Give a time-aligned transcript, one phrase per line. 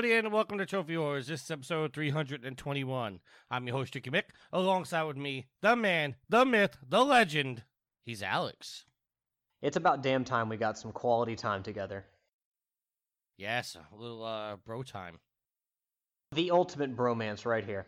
[0.00, 1.26] everybody, and welcome to Trophy Wars.
[1.26, 3.20] This is episode 321.
[3.50, 4.30] I'm your host, Tricky Mick.
[4.50, 7.64] Alongside with me, the man, the myth, the legend.
[8.06, 8.86] He's Alex.
[9.60, 12.06] It's about damn time we got some quality time together.
[13.36, 15.18] Yes, a little uh, bro time.
[16.32, 17.84] The ultimate bromance right here.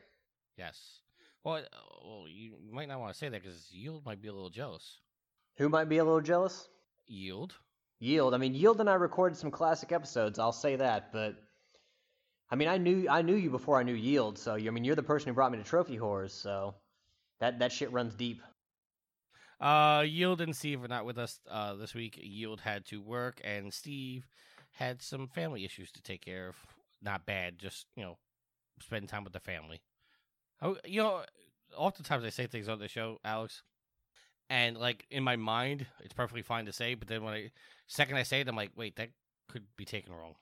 [0.59, 0.99] Yes.
[1.45, 1.61] Well, uh,
[2.05, 4.99] well you might not want to say that because Yield might be a little jealous.
[5.57, 6.69] Who might be a little jealous?
[7.07, 7.55] Yield.
[8.01, 8.35] Yield.
[8.35, 10.39] I mean, Yield and I recorded some classic episodes.
[10.39, 11.37] I'll say that, but
[12.53, 14.39] I mean, I knew I knew you before I knew Yield.
[14.39, 16.33] So I mean, you're the person who brought me to Trophy Whores.
[16.33, 16.75] So
[17.41, 18.43] that that shit runs deep.
[19.59, 22.19] Uh, Yield and Steve are not with us uh, this week.
[22.21, 24.27] Yield had to work, and Steve
[24.73, 26.57] had some family issues to take care of.
[27.01, 28.19] Not bad, just you know,
[28.81, 29.81] spending time with the family.
[30.61, 31.23] Oh, you know,
[31.75, 33.63] oftentimes I say things on the show, Alex,
[34.51, 37.51] and like in my mind, it's perfectly fine to say, but then when I
[37.87, 39.09] second I say it, I'm like, wait, that
[39.49, 40.35] could be taken wrong.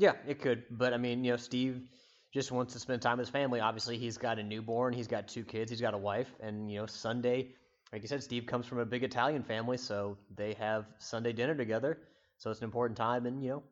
[0.00, 1.82] Yeah, it could, but I mean, you know, Steve
[2.32, 3.60] just wants to spend time with his family.
[3.60, 6.78] Obviously, he's got a newborn, he's got two kids, he's got a wife, and you
[6.78, 7.48] know, Sunday,
[7.92, 11.54] like you said, Steve comes from a big Italian family, so they have Sunday dinner
[11.54, 11.98] together.
[12.38, 13.62] So it's an important time, and you know,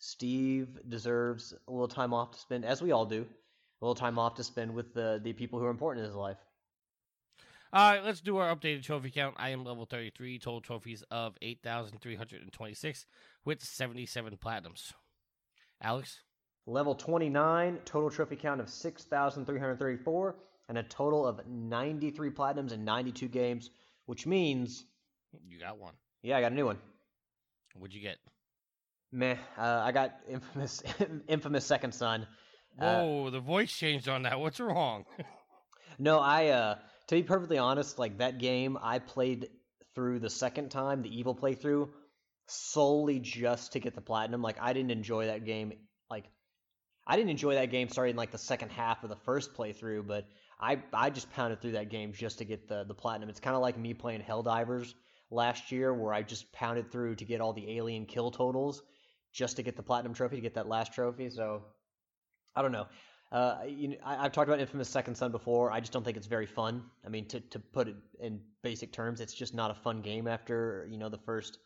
[0.00, 4.18] Steve deserves a little time off to spend, as we all do, a little time
[4.18, 6.38] off to spend with the the people who are important in his life.
[7.72, 9.36] All right, let's do our updated trophy count.
[9.38, 13.06] I am level 33, total trophies of 8,326
[13.44, 14.92] with 77 platinums.
[15.82, 16.20] Alex?
[16.66, 20.36] Level 29, total trophy count of 6,334,
[20.68, 23.70] and a total of 93 platinums in 92 games,
[24.06, 24.84] which means.
[25.46, 25.94] You got one.
[26.22, 26.78] Yeah, I got a new one.
[27.74, 28.16] What'd you get?
[29.12, 30.82] Meh, uh, I got infamous,
[31.28, 32.26] infamous Second Son.
[32.78, 34.40] Whoa, uh, the voice changed on that.
[34.40, 35.04] What's wrong?
[35.98, 36.48] no, I.
[36.48, 36.74] Uh,
[37.08, 39.48] to be perfectly honest, like that game, I played
[39.94, 41.88] through the second time, the evil playthrough,
[42.46, 44.42] solely just to get the platinum.
[44.42, 45.72] Like I didn't enjoy that game.
[46.10, 46.24] Like
[47.06, 50.26] I didn't enjoy that game starting like the second half of the first playthrough, but
[50.60, 53.28] I I just pounded through that game just to get the the platinum.
[53.28, 54.94] It's kind of like me playing Helldivers
[55.30, 58.82] last year, where I just pounded through to get all the alien kill totals
[59.32, 61.28] just to get the platinum trophy to get that last trophy.
[61.30, 61.62] So
[62.54, 62.86] I don't know.
[63.32, 65.72] Uh, you know, I, have talked about Infamous Second Son before.
[65.72, 66.84] I just don't think it's very fun.
[67.04, 70.28] I mean, to, to put it in basic terms, it's just not a fun game
[70.28, 71.58] after you know the first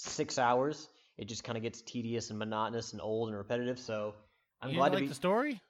[0.00, 0.88] six hours.
[1.18, 3.78] It just kind of gets tedious and monotonous and old and repetitive.
[3.78, 4.14] So
[4.62, 5.08] I'm you glad to like be...
[5.08, 5.60] the story.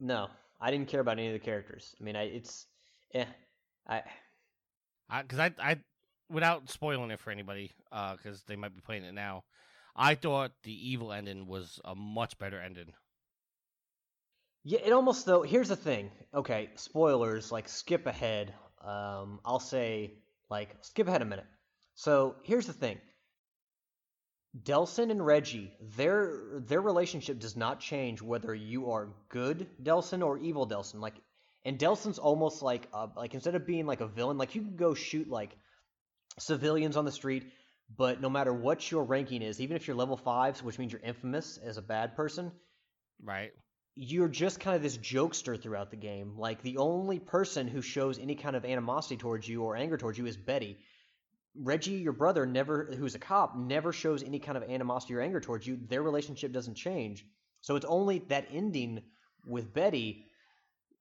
[0.00, 0.28] No,
[0.60, 1.94] I didn't care about any of the characters.
[2.00, 2.66] I mean, I it's
[3.14, 3.26] eh,
[3.86, 4.02] I
[5.22, 5.76] because I, I, I
[6.30, 9.44] without spoiling it for anybody, because uh, they might be playing it now.
[9.96, 12.92] I thought the evil ending was a much better ending.
[14.64, 15.42] Yeah, it almost though.
[15.42, 16.10] Here's the thing.
[16.34, 17.52] Okay, spoilers.
[17.52, 18.54] Like skip ahead.
[18.82, 20.14] Um, I'll say
[20.50, 21.46] like skip ahead a minute.
[21.94, 22.98] So here's the thing.
[24.62, 30.38] Delsin and Reggie, their their relationship does not change whether you are good Delsin or
[30.38, 31.00] evil Delsin.
[31.00, 31.14] Like,
[31.64, 34.76] and Delsin's almost like a, like instead of being like a villain, like you can
[34.76, 35.56] go shoot like
[36.38, 37.50] civilians on the street,
[37.96, 41.00] but no matter what your ranking is, even if you're level five, which means you're
[41.00, 42.52] infamous as a bad person,
[43.22, 43.50] right?
[43.96, 46.36] you're just kind of this jokester throughout the game.
[46.36, 50.18] Like the only person who shows any kind of animosity towards you or anger towards
[50.18, 50.78] you is Betty.
[51.56, 55.40] Reggie, your brother, never who's a cop, never shows any kind of animosity or anger
[55.40, 55.78] towards you.
[55.88, 57.24] Their relationship doesn't change.
[57.60, 59.02] So it's only that ending
[59.46, 60.26] with Betty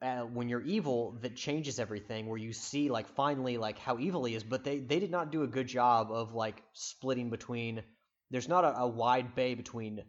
[0.02, 4.26] uh, when you're evil that changes everything where you see like finally like how evil
[4.26, 7.82] he is but they they did not do a good job of like splitting between
[8.30, 10.04] there's not a, a wide bay between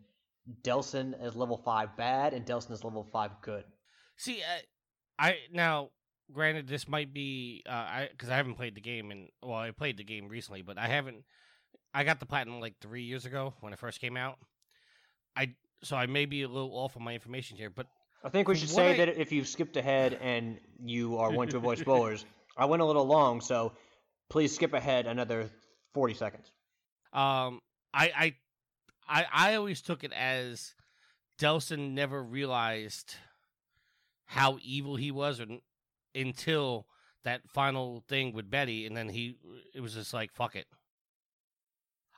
[0.63, 3.65] Delsin is level five bad and Delsin is level five good.
[4.17, 4.43] See,
[5.19, 5.91] I, I now
[6.33, 9.71] granted this might be uh, I because I haven't played the game and well I
[9.71, 11.25] played the game recently, but I haven't.
[11.93, 14.39] I got the platinum like three years ago when it first came out.
[15.37, 17.87] I so I may be a little off on my information here, but
[18.25, 18.97] I think we should say I...
[18.99, 22.25] that if you've skipped ahead and you are wanting to avoid spoilers,
[22.57, 23.73] I went a little long, so
[24.31, 25.51] please skip ahead another
[25.93, 26.51] forty seconds.
[27.13, 27.61] Um,
[27.93, 28.35] I I
[29.09, 30.75] I I always took it as
[31.39, 33.17] Delsin never realized
[34.27, 35.47] how evil he was or,
[36.15, 36.87] until
[37.25, 39.37] that final thing with Betty, and then he
[39.75, 40.67] it was just like fuck it.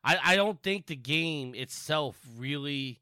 [0.04, 3.00] I I don't think the game itself really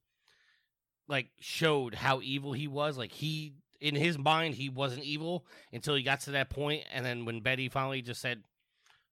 [1.08, 2.96] like showed how evil he was.
[2.99, 7.05] Like he in his mind he wasn't evil until he got to that point, and
[7.05, 8.43] then when Betty finally just said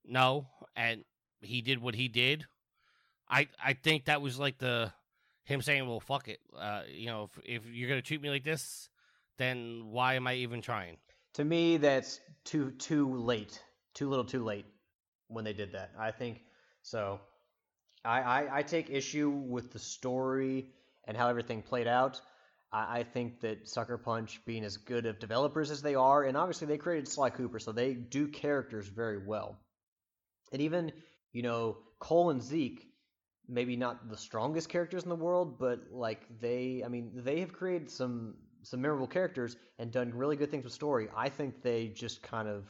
[0.05, 1.03] no, and
[1.41, 2.45] he did what he did
[3.33, 4.91] I I think that was like the
[5.43, 6.39] him saying, "Well, fuck it.
[6.55, 8.89] Uh, you know, if, if you're gonna treat me like this,
[9.37, 10.97] then why am I even trying?"
[11.35, 13.61] To me, that's too too late,
[13.93, 14.65] too little, too late
[15.27, 15.91] when they did that.
[15.99, 16.41] I think
[16.81, 17.19] so.
[18.05, 20.67] I, I, I take issue with the story
[21.05, 22.19] and how everything played out,
[22.71, 26.35] I, I think that Sucker Punch, being as good of developers as they are, and
[26.35, 29.57] obviously they created Sly Cooper, so they do characters very well.
[30.51, 30.91] And even,
[31.31, 32.87] you know, Cole and Zeke,
[33.47, 37.53] maybe not the strongest characters in the world, but like they, I mean, they have
[37.53, 41.09] created some some memorable characters and done really good things with story.
[41.15, 42.65] I think they just kind of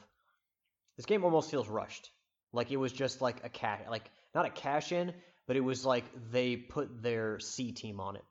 [0.98, 2.12] this game almost feels rushed.
[2.52, 5.14] Like it was just like a cash, like not a cash in,
[5.48, 8.24] but it was like they put their C team on it.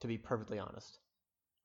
[0.00, 0.98] To be perfectly honest,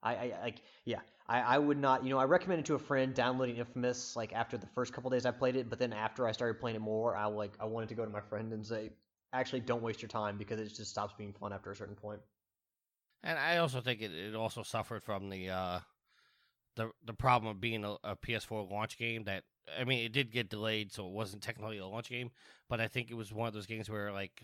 [0.02, 2.02] I, I like yeah, I, I would not.
[2.02, 5.26] You know, I recommended to a friend downloading Infamous like after the first couple days
[5.26, 7.90] I played it, but then after I started playing it more, I like I wanted
[7.90, 8.90] to go to my friend and say,
[9.34, 12.20] actually, don't waste your time because it just stops being fun after a certain point.
[13.22, 15.80] And I also think it, it also suffered from the uh,
[16.76, 19.24] the the problem of being a, a, PS4 launch game.
[19.24, 19.44] That
[19.78, 22.30] I mean, it did get delayed, so it wasn't technically a launch game.
[22.68, 24.42] But I think it was one of those games where like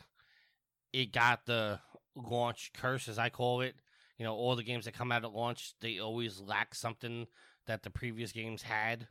[0.93, 1.81] it got the
[2.15, 3.75] launch curse, as I call it.
[4.17, 7.27] You know, all the games that come out at launch, they always lack something
[7.67, 9.07] that the previous games had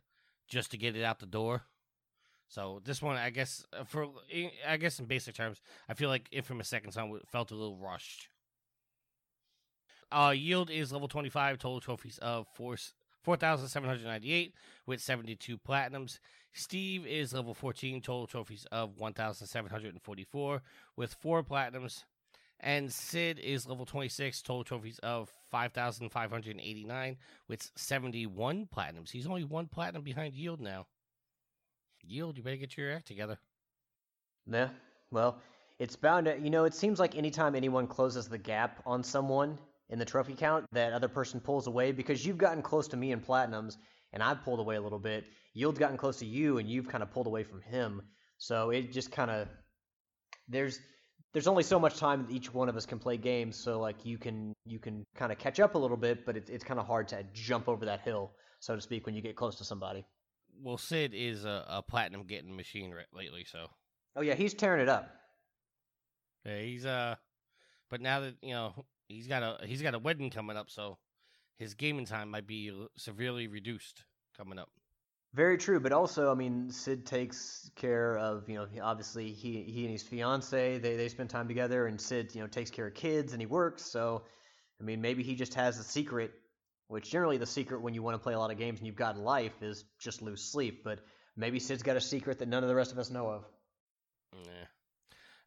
[0.48, 1.62] just to get it out the door.
[2.48, 4.06] So this one, I guess, uh, for
[4.66, 8.28] I guess in basic terms, I feel like Infamous Second Son felt a little rushed.
[10.10, 14.54] Uh, yield is level 25, total trophies of 4,798
[14.86, 16.18] with 72 platinums.
[16.54, 20.62] Steve is level 14, total trophies of 1,744
[20.96, 22.04] with 4 platinums.
[22.60, 27.16] And Sid is level 26, total trophies of 5,589
[27.46, 29.10] with 71 platinums.
[29.10, 30.86] He's only one platinum behind Yield now.
[32.02, 33.38] Yield, you better get your act together.
[34.50, 34.68] Yeah,
[35.10, 35.38] well,
[35.78, 39.58] it's bound to, you know, it seems like anytime anyone closes the gap on someone
[39.90, 43.12] in the trophy count, that other person pulls away because you've gotten close to me
[43.12, 43.76] in platinums
[44.12, 45.24] and I've pulled away a little bit.
[45.54, 48.02] Yield's gotten close to you and you've kind of pulled away from him.
[48.38, 49.48] So it just kind of,
[50.48, 50.78] there's,
[51.32, 54.04] there's only so much time that each one of us can play games, so like
[54.04, 56.80] you can you can kind of catch up a little bit, but it's it's kind
[56.80, 59.64] of hard to jump over that hill, so to speak, when you get close to
[59.64, 60.06] somebody.
[60.60, 63.66] Well, Sid is a, a platinum getting machine lately, so.
[64.16, 65.10] Oh yeah, he's tearing it up.
[66.44, 67.16] Yeah, he's uh,
[67.90, 68.72] but now that you know
[69.08, 70.98] he's got a he's got a wedding coming up, so
[71.58, 74.04] his gaming time might be severely reduced
[74.36, 74.70] coming up.
[75.34, 79.82] Very true, but also, I mean, Sid takes care of, you know, obviously he he
[79.82, 82.94] and his fiance, they they spend time together, and Sid, you know, takes care of
[82.94, 83.82] kids and he works.
[83.82, 84.22] So,
[84.80, 86.32] I mean, maybe he just has a secret,
[86.86, 88.96] which generally the secret when you want to play a lot of games and you've
[88.96, 90.82] got life is just lose sleep.
[90.82, 91.00] But
[91.36, 93.44] maybe Sid's got a secret that none of the rest of us know of.
[94.32, 94.64] Yeah.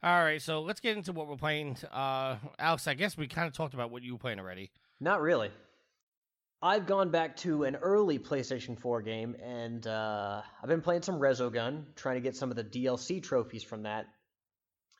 [0.03, 1.77] All right, so let's get into what we're playing.
[1.91, 4.71] Uh, Alex, I guess we kind of talked about what you were playing already.
[4.99, 5.51] Not really.
[6.63, 11.19] I've gone back to an early PlayStation 4 game, and uh, I've been playing some
[11.19, 14.07] Resogun, trying to get some of the DLC trophies from that.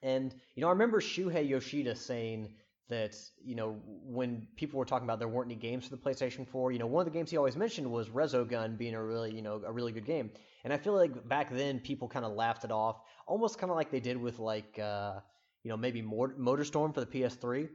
[0.03, 2.49] And, you know, I remember Shuhei Yoshida saying
[2.91, 6.47] that, you know, when people were talking about there weren't any games for the PlayStation
[6.47, 9.33] 4, you know, one of the games he always mentioned was Resogun being a really,
[9.33, 10.29] you know, a really good game.
[10.63, 13.75] And I feel like back then people kind of laughed it off, almost kind of
[13.75, 15.19] like they did with, like, uh,
[15.63, 17.69] you know, maybe Motorstorm for the PS3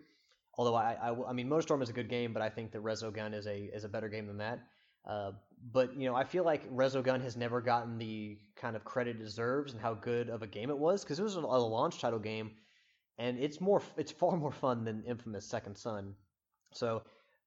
[0.58, 3.34] Although I, I, I mean, Motorstorm is a good game, but I think that Resogun
[3.34, 4.60] is a is a better game than that.
[5.04, 5.32] Uh,
[5.72, 9.22] but you know, I feel like Resogun has never gotten the kind of credit it
[9.22, 12.18] deserves and how good of a game it was because it was a launch title
[12.18, 12.52] game,
[13.18, 16.14] and it's more it's far more fun than Infamous Second Son.
[16.72, 17.02] So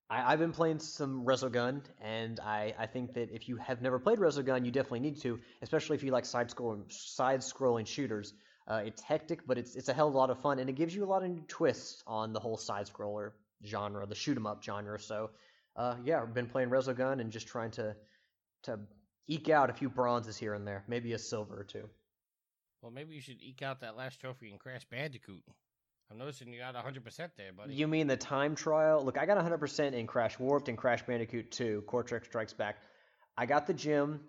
[0.09, 3.99] I, have been playing some Resogun, and I, I think that if you have never
[3.99, 8.33] played Resogun, you definitely need to, especially if you like side scrolling side scrolling shooters.
[8.67, 10.73] Uh, it's hectic, but it's it's a hell of a lot of fun, and it
[10.73, 13.31] gives you a lot of new twists on the whole side scroller
[13.65, 14.99] genre, the shoot 'em up genre.
[14.99, 15.31] So,
[15.75, 17.95] uh, yeah, I've been playing Resogun and just trying to
[18.63, 18.79] to
[19.27, 21.88] eke out a few bronzes here and there, maybe a silver or two.
[22.81, 25.43] Well, maybe you should eke out that last trophy in Crash Bandicoot.
[26.12, 27.75] I'm noticing you got 100% there, buddy.
[27.75, 29.03] You mean the time trial?
[29.03, 32.77] Look, I got 100% in Crash Warped and Crash Bandicoot 2, Cortex Strikes Back.
[33.38, 34.21] I got the gym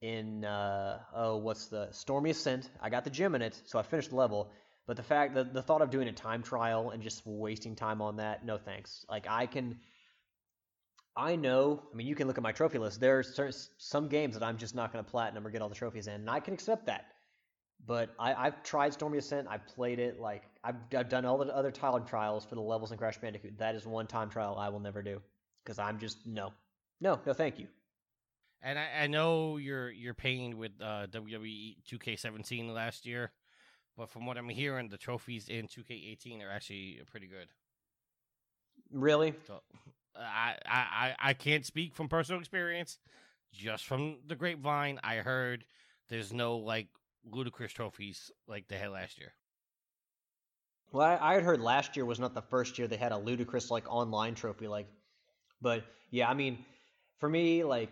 [0.00, 2.68] in uh, oh what's the Stormy Ascent.
[2.80, 4.50] I got the gym in it, so I finished the level.
[4.86, 8.02] But the fact that the thought of doing a time trial and just wasting time
[8.02, 9.04] on that, no thanks.
[9.08, 9.78] Like I can,
[11.16, 11.82] I know.
[11.92, 13.00] I mean, you can look at my trophy list.
[13.00, 15.74] There There's some games that I'm just not going to platinum or get all the
[15.74, 17.06] trophies in, and I can accept that.
[17.86, 19.46] But I, have tried Stormy Ascent.
[19.48, 20.18] I played it.
[20.18, 23.58] Like I've, I've done all the other time trials for the levels in Crash Bandicoot.
[23.58, 25.20] That is one time trial I will never do
[25.62, 26.52] because I'm just no,
[27.00, 27.66] no, no, thank you.
[28.62, 33.32] And I, I know you're you're paying with uh, WWE 2K17 last year,
[33.96, 37.48] but from what I'm hearing, the trophies in 2K18 are actually pretty good.
[38.90, 39.34] Really?
[39.46, 39.60] So,
[40.16, 42.98] I, I I can't speak from personal experience.
[43.52, 45.64] Just from the grapevine, I heard
[46.08, 46.88] there's no like
[47.30, 49.32] ludicrous trophies like they had last year.
[50.92, 53.70] Well, I, had heard last year was not the first year they had a ludicrous
[53.70, 54.86] like online trophy like,
[55.60, 56.64] but yeah, I mean,
[57.18, 57.90] for me like.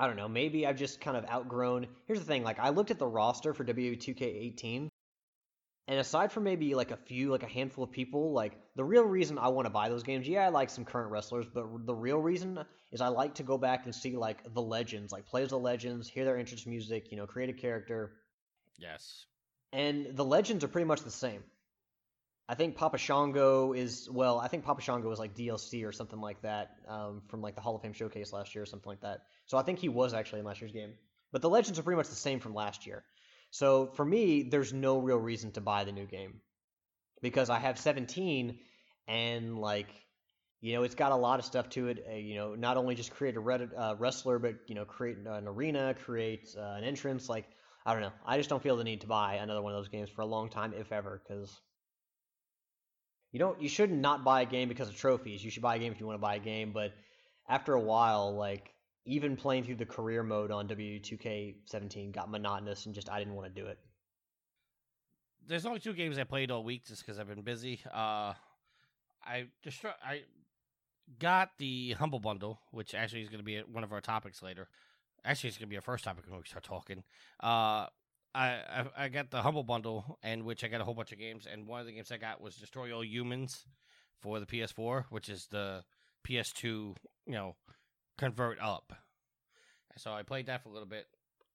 [0.00, 0.28] I don't know.
[0.28, 1.88] Maybe I've just kind of outgrown.
[2.06, 4.88] Here's the thing: like, I looked at the roster for WWE2K18,
[5.88, 9.04] and aside from maybe like a few, like a handful of people, like the real
[9.04, 11.94] reason I want to buy those games, yeah, I like some current wrestlers, but the
[11.94, 15.42] real reason is I like to go back and see like the legends, like play
[15.42, 18.12] as the legends, hear their entrance music, you know, create a character.
[18.78, 19.24] Yes.
[19.72, 21.42] And the legends are pretty much the same.
[22.50, 24.38] I think Papa Shango is well.
[24.38, 27.62] I think Papa Shango was like DLC or something like that um, from like the
[27.62, 29.20] Hall of Fame showcase last year or something like that.
[29.46, 30.92] So I think he was actually in last year's game.
[31.32, 33.04] But the legends are pretty much the same from last year.
[33.50, 36.40] So for me, there's no real reason to buy the new game
[37.22, 38.58] because I have 17
[39.06, 39.88] and like
[40.60, 42.04] you know it's got a lot of stuff to it.
[42.08, 45.46] Uh, you know, not only just create a uh, wrestler, but you know create an
[45.46, 47.28] arena, create uh, an entrance.
[47.28, 47.46] Like
[47.86, 49.88] I don't know, I just don't feel the need to buy another one of those
[49.88, 51.60] games for a long time, if ever, because
[53.32, 55.42] you don't you should not buy a game because of trophies.
[55.44, 56.92] You should buy a game if you want to buy a game, but
[57.48, 58.74] after a while, like
[59.08, 63.52] even playing through the career mode on W2K17 got monotonous and just I didn't want
[63.52, 63.78] to do it.
[65.46, 67.80] There's only two games I played all week just because I've been busy.
[67.86, 68.34] Uh,
[69.24, 70.24] I destru- I
[71.18, 74.68] got the Humble Bundle, which actually is going to be one of our topics later.
[75.24, 77.02] Actually, it's going to be our first topic when we start talking.
[77.42, 77.86] Uh,
[78.34, 81.18] I, I, I got the Humble Bundle, and which I got a whole bunch of
[81.18, 83.64] games, and one of the games I got was Destroy All Humans
[84.20, 85.82] for the PS4, which is the
[86.28, 86.94] PS2, you
[87.26, 87.56] know,
[88.18, 88.92] convert up.
[89.96, 91.06] So I played that for a little bit.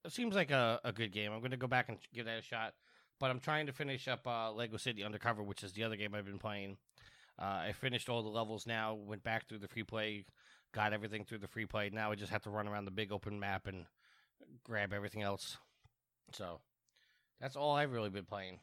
[0.03, 1.31] It seems like a, a good game.
[1.31, 2.73] I'm going to go back and give that a shot.
[3.19, 6.13] But I'm trying to finish up uh, Lego City Undercover, which is the other game
[6.13, 6.77] I've been playing.
[7.39, 10.25] Uh, I finished all the levels now, went back through the free play,
[10.73, 11.89] got everything through the free play.
[11.91, 13.85] Now I just have to run around the big open map and
[14.63, 15.57] grab everything else.
[16.31, 16.59] So
[17.39, 18.59] that's all I've really been playing.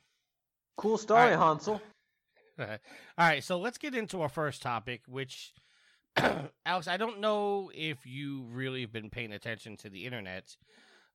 [0.76, 1.38] Cool story, right.
[1.38, 1.80] Hansel.
[2.58, 2.66] all
[3.18, 5.52] right, so let's get into our first topic, which
[6.66, 10.56] Alex, I don't know if you really have been paying attention to the internet,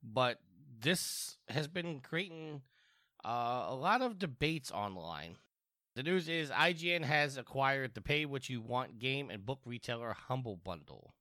[0.04, 0.40] but
[0.82, 2.62] this has been creating
[3.24, 5.38] uh, a lot of debates online.
[5.96, 10.14] The news is IGN has acquired the pay what you want game and book retailer
[10.28, 11.14] Humble Bundle.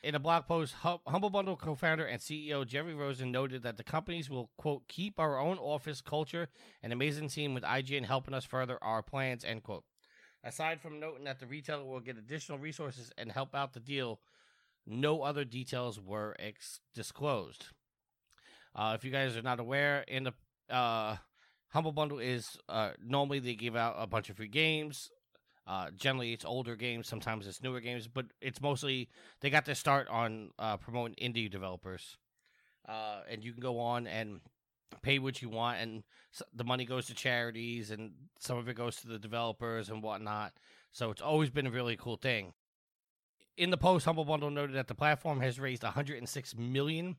[0.00, 3.82] In a blog post, Humble Bundle co founder and CEO Jerry Rosen noted that the
[3.82, 6.48] companies will, quote, keep our own office culture
[6.82, 9.84] and amazing team with IGN helping us further our plans, end quote.
[10.48, 14.18] Aside from noting that the retailer will get additional resources and help out the deal,
[14.86, 17.66] no other details were ex- disclosed.
[18.74, 20.32] Uh, if you guys are not aware, in the
[20.74, 21.16] uh,
[21.68, 25.10] Humble Bundle is uh, normally they give out a bunch of free games.
[25.66, 27.06] Uh, generally, it's older games.
[27.06, 31.50] Sometimes it's newer games, but it's mostly they got their start on uh, promoting indie
[31.50, 32.16] developers.
[32.88, 34.40] Uh, and you can go on and
[35.08, 36.02] pay what you want, and
[36.52, 40.52] the money goes to charities, and some of it goes to the developers and whatnot.
[40.92, 42.52] So it's always been a really cool thing.
[43.56, 47.16] In the post, Humble Bundle noted that the platform has raised 106 million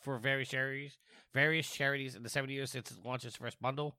[0.00, 0.96] for various charities,
[1.34, 3.96] various charities in the seven years since it launched its first bundle.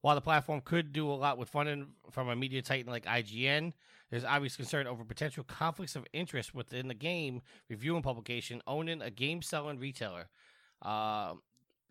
[0.00, 3.72] While the platform could do a lot with funding from a media titan like IGN,
[4.10, 9.02] there's obvious concern over potential conflicts of interest within the game review and publication owning
[9.02, 10.28] a game selling retailer.
[10.80, 11.34] Uh,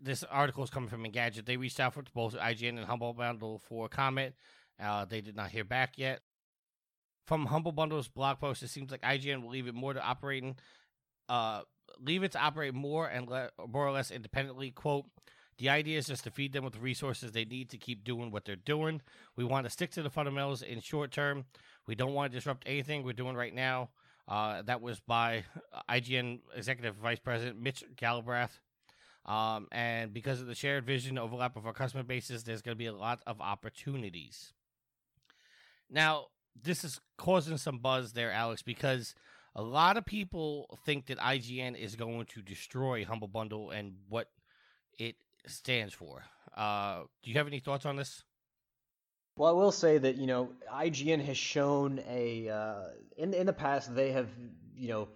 [0.01, 1.45] this article is coming from Engadget.
[1.45, 4.35] They reached out for both IGN and Humble Bundle for comment.
[4.81, 6.21] Uh, they did not hear back yet.
[7.25, 10.55] From Humble Bundle's blog post, it seems like IGN will leave it more to operating,
[11.27, 11.61] uh,
[11.99, 14.71] leave it to operate more and le- more or less independently.
[14.71, 15.05] Quote:
[15.59, 18.31] The idea is just to feed them with the resources they need to keep doing
[18.31, 19.01] what they're doing.
[19.35, 21.45] We want to stick to the fundamentals in short term.
[21.85, 23.89] We don't want to disrupt anything we're doing right now.
[24.27, 25.43] Uh, that was by
[25.89, 28.59] IGN Executive Vice President Mitch Galbraith.
[29.29, 32.79] Um, and because of the shared vision overlap of our customer bases, there's going to
[32.79, 34.53] be a lot of opportunities.
[35.88, 36.25] Now,
[36.59, 39.13] this is causing some buzz there, Alex, because
[39.55, 44.31] a lot of people think that IGN is going to destroy Humble Bundle and what
[44.98, 46.24] it stands for.
[46.57, 48.24] Uh, do you have any thoughts on this?
[49.38, 52.83] Well, I will say that you know IGN has shown a uh,
[53.15, 54.27] in in the past they have
[54.75, 55.07] you know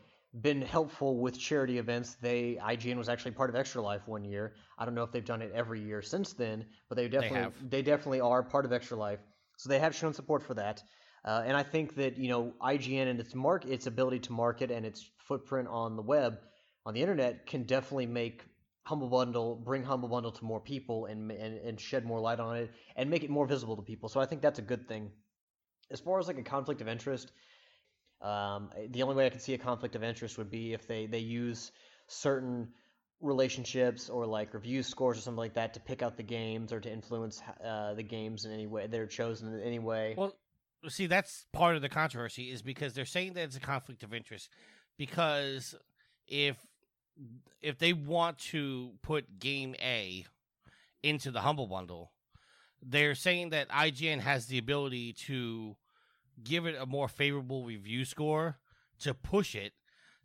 [0.41, 2.15] been helpful with charity events.
[2.15, 4.53] They IGN was actually part of Extra Life one year.
[4.77, 7.77] I don't know if they've done it every year since then, but they definitely they,
[7.77, 9.19] they definitely are part of Extra Life.
[9.57, 10.83] So they have shown support for that.
[11.25, 14.71] Uh, and I think that you know IGN and its mark its ability to market
[14.71, 16.39] and its footprint on the web
[16.85, 18.43] on the internet can definitely make
[18.85, 22.57] Humble Bundle bring Humble Bundle to more people and, and and shed more light on
[22.57, 24.09] it and make it more visible to people.
[24.09, 25.11] So I think that's a good thing.
[25.91, 27.31] As far as like a conflict of interest,
[28.23, 31.05] um, the only way I could see a conflict of interest would be if they,
[31.05, 31.71] they use
[32.07, 32.69] certain
[33.21, 36.79] relationships or like review scores or something like that to pick out the games or
[36.79, 40.13] to influence uh, the games in any way that are chosen in any way.
[40.17, 40.33] Well,
[40.87, 44.13] see, that's part of the controversy is because they're saying that it's a conflict of
[44.13, 44.49] interest
[44.97, 45.75] because
[46.27, 46.57] if
[47.61, 50.25] if they want to put game A
[51.03, 52.11] into the humble bundle,
[52.81, 55.75] they're saying that IGN has the ability to
[56.41, 58.59] give it a more favorable review score
[58.99, 59.73] to push it.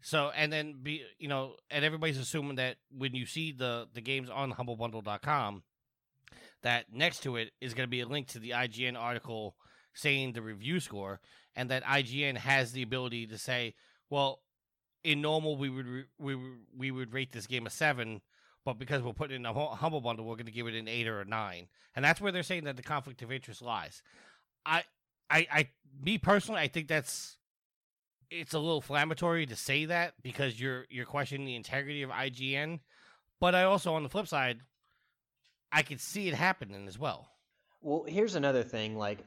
[0.01, 4.01] So and then be you know, and everybody's assuming that when you see the the
[4.01, 5.63] games on humblebundle.com
[6.63, 9.57] that next to it is going to be a link to the IGN article
[9.95, 11.21] saying the review score
[11.57, 13.75] and that IGN has the ability to say,
[14.11, 14.41] well,
[15.03, 18.21] in normal we would re- we would, we would rate this game a 7
[18.69, 21.09] but because we're putting in a humble bundle, we're going to give it an eight
[21.09, 24.03] or a nine, and that's where they're saying that the conflict of interest lies.
[24.67, 24.83] I,
[25.31, 25.69] I, I,
[26.03, 27.37] me personally, I think that's
[28.31, 32.81] it's a little inflammatory to say that because you're you're questioning the integrity of IGN,
[33.41, 34.61] but I also, on the flip side,
[35.73, 37.29] I could see it happening as well.
[37.81, 39.25] Well, here's another thing: like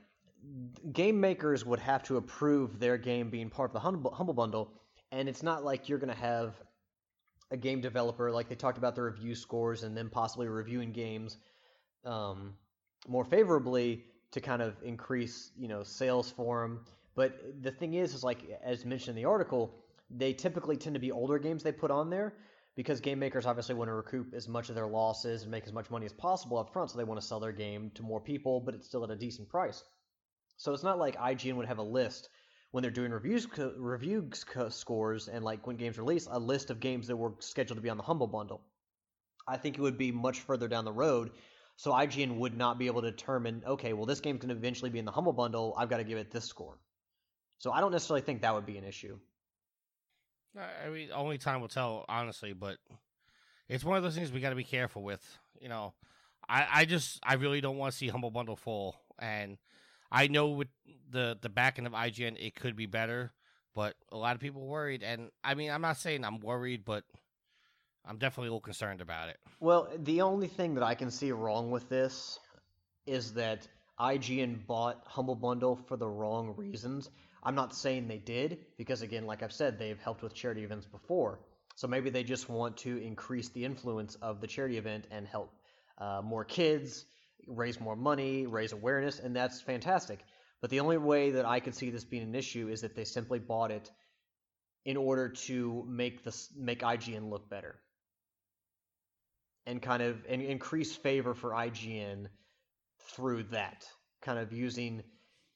[0.91, 4.73] game makers would have to approve their game being part of the humble, humble bundle,
[5.11, 6.55] and it's not like you're going to have
[7.51, 11.37] a game developer, like they talked about the review scores and then possibly reviewing games
[12.05, 12.53] um,
[13.07, 16.85] more favorably to kind of increase, you know, sales for them.
[17.15, 19.73] But the thing is, is like as mentioned in the article,
[20.09, 22.33] they typically tend to be older games they put on there
[22.75, 25.73] because game makers obviously want to recoup as much of their losses and make as
[25.73, 28.21] much money as possible up front, so they want to sell their game to more
[28.21, 29.83] people, but it's still at a decent price.
[30.55, 32.29] So it's not like IGN would have a list
[32.71, 33.47] when they're doing reviews
[33.77, 34.29] review
[34.69, 37.89] scores and like when games release a list of games that were scheduled to be
[37.89, 38.61] on the humble bundle
[39.47, 41.31] i think it would be much further down the road
[41.81, 44.91] so ign would not be able to determine okay well this game's going to eventually
[44.91, 45.73] be in the humble bundle.
[45.75, 46.77] I've got to give it this score.
[47.57, 49.17] So i don't necessarily think that would be an issue.
[50.55, 52.77] I mean only time will tell honestly but
[53.67, 55.25] it's one of those things we got to be careful with
[55.59, 55.95] you know.
[56.47, 59.57] I i just i really don't want to see humble bundle full and
[60.11, 60.67] I know with
[61.09, 63.31] the the backing of IGN, it could be better,
[63.73, 65.03] but a lot of people worried.
[65.03, 67.05] And I mean, I'm not saying I'm worried, but
[68.05, 69.37] I'm definitely a little concerned about it.
[69.59, 72.39] Well, the only thing that I can see wrong with this
[73.05, 73.67] is that
[73.99, 77.09] IGN bought Humble Bundle for the wrong reasons.
[77.43, 80.85] I'm not saying they did, because again, like I've said, they've helped with charity events
[80.85, 81.39] before.
[81.75, 85.53] So maybe they just want to increase the influence of the charity event and help
[85.97, 87.05] uh, more kids
[87.47, 90.19] raise more money, raise awareness, and that's fantastic.
[90.59, 93.03] But the only way that I could see this being an issue is that they
[93.03, 93.89] simply bought it
[94.85, 97.75] in order to make this make IGN look better
[99.65, 102.27] and kind of and increase favor for IGN
[103.15, 103.85] through that
[104.21, 105.03] kind of using.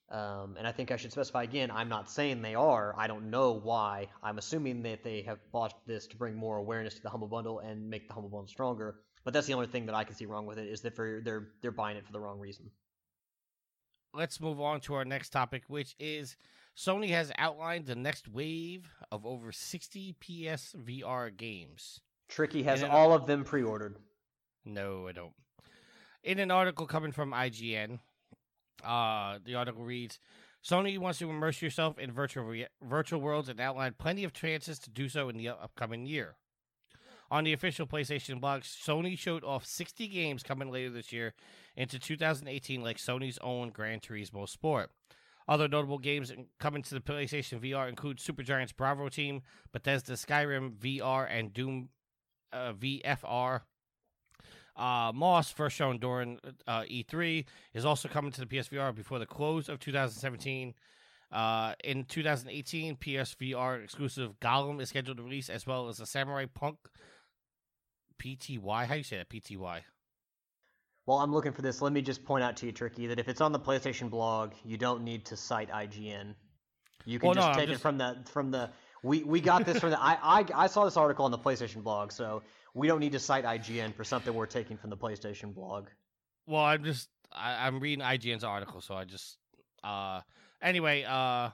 [0.10, 1.72] Um, and I think I should specify again.
[1.72, 2.94] I'm not saying they are.
[2.98, 4.08] I don't know why.
[4.22, 7.60] I'm assuming that they have bought this to bring more awareness to the Humble Bundle
[7.60, 8.98] and make the Humble Bundle stronger.
[9.24, 11.22] But that's the only thing that I can see wrong with it is that for
[11.24, 12.70] they're they're buying it for the wrong reason.
[14.14, 16.38] Let's move on to our next topic, which is
[16.78, 22.02] Sony has outlined the next wave of over 60 PSVR games.
[22.28, 23.98] Tricky has all of them pre-ordered.
[24.66, 25.34] No, I don't.
[26.24, 28.00] In an article coming from IGN,
[28.84, 30.20] uh, the article reads
[30.64, 34.80] Sony wants to immerse yourself in virtual re- virtual worlds and outline plenty of chances
[34.80, 36.36] to do so in the upcoming year.
[37.30, 41.34] On the official PlayStation blog, Sony showed off 60 games coming later this year
[41.76, 44.92] into 2018, like Sony's own Gran Turismo Sport.
[45.48, 51.28] Other notable games coming to the PlayStation VR include Supergiant's Bravo Team, Bethesda Skyrim VR,
[51.30, 51.90] and Doom
[52.54, 53.62] uh, VFR.
[54.76, 59.26] Uh, Moss, first shown during uh, E3, is also coming to the PSVR before the
[59.26, 60.74] close of 2017.
[61.32, 66.46] Uh, in 2018, PSVR exclusive Golem is scheduled to release, as well as a Samurai
[66.54, 66.78] Punk
[68.22, 68.86] PTY.
[68.86, 69.30] How do you say that?
[69.30, 69.82] PTY.
[71.06, 73.30] While I'm looking for this, let me just point out to you, Tricky, that if
[73.30, 76.34] it's on the PlayStation blog, you don't need to cite IGN.
[77.06, 77.80] You can well, just no, take just...
[77.80, 78.70] it from the from the.
[79.06, 80.02] We, we got this from the.
[80.02, 82.42] I, I I saw this article on the PlayStation blog, so
[82.74, 85.88] we don't need to cite IGN for something we're taking from the PlayStation blog.
[86.48, 89.38] Well, I'm just I, I'm reading IGN's article, so I just
[89.84, 90.22] uh
[90.60, 91.52] anyway uh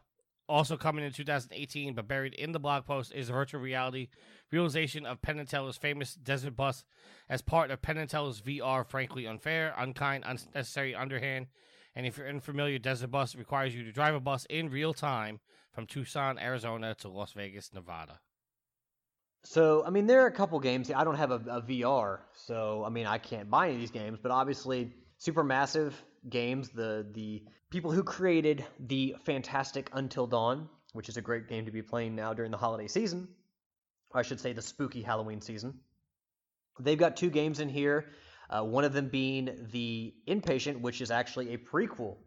[0.48, 4.08] also coming in 2018, but buried in the blog post is virtual reality
[4.50, 6.86] realization of Penn and Teller's famous desert bus
[7.30, 8.86] as part of Penn and Teller's VR.
[8.86, 11.48] Frankly, unfair, unkind, unnecessary, underhand.
[11.96, 15.42] And if you're unfamiliar, Desert Bus requires you to drive a bus in real time
[15.74, 18.20] from Tucson, Arizona to Las Vegas, Nevada.
[19.44, 20.92] So, I mean, there are a couple games.
[20.92, 23.92] I don't have a, a VR, so I mean, I can't buy any of these
[23.92, 24.20] games.
[24.22, 25.94] But obviously, Supermassive
[26.30, 31.66] Games, the the people who created the fantastic Until Dawn, which is a great game
[31.66, 33.28] to be playing now during the holiday season,
[34.14, 35.80] I should say the spooky Halloween season.
[36.80, 38.06] They've got two games in here.
[38.50, 42.18] Uh, one of them being the Inpatient, which is actually a prequel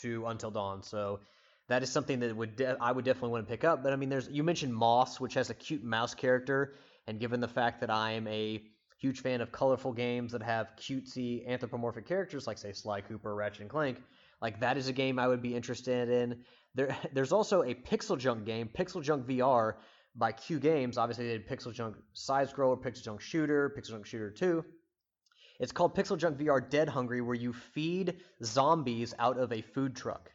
[0.00, 0.82] to Until Dawn.
[0.82, 1.20] So
[1.68, 3.82] that is something that would de- I would definitely want to pick up.
[3.82, 6.74] But I mean, there's you mentioned Moss, which has a cute mouse character,
[7.06, 8.62] and given the fact that I am a
[8.98, 13.62] huge fan of colorful games that have cutesy anthropomorphic characters like say Sly Cooper, Ratchet
[13.62, 13.98] and Clank,
[14.40, 16.44] like that is a game I would be interested in.
[16.74, 19.74] There, there's also a Pixel Junk game, Pixel Junk VR
[20.14, 20.98] by Q Games.
[20.98, 24.64] Obviously, they did Pixel Junk Side Scroller, Pixel Junk Shooter, Pixel Junk Shooter 2.
[25.60, 29.94] It's called Pixel Junk VR Dead Hungry, where you feed zombies out of a food
[29.96, 30.32] truck,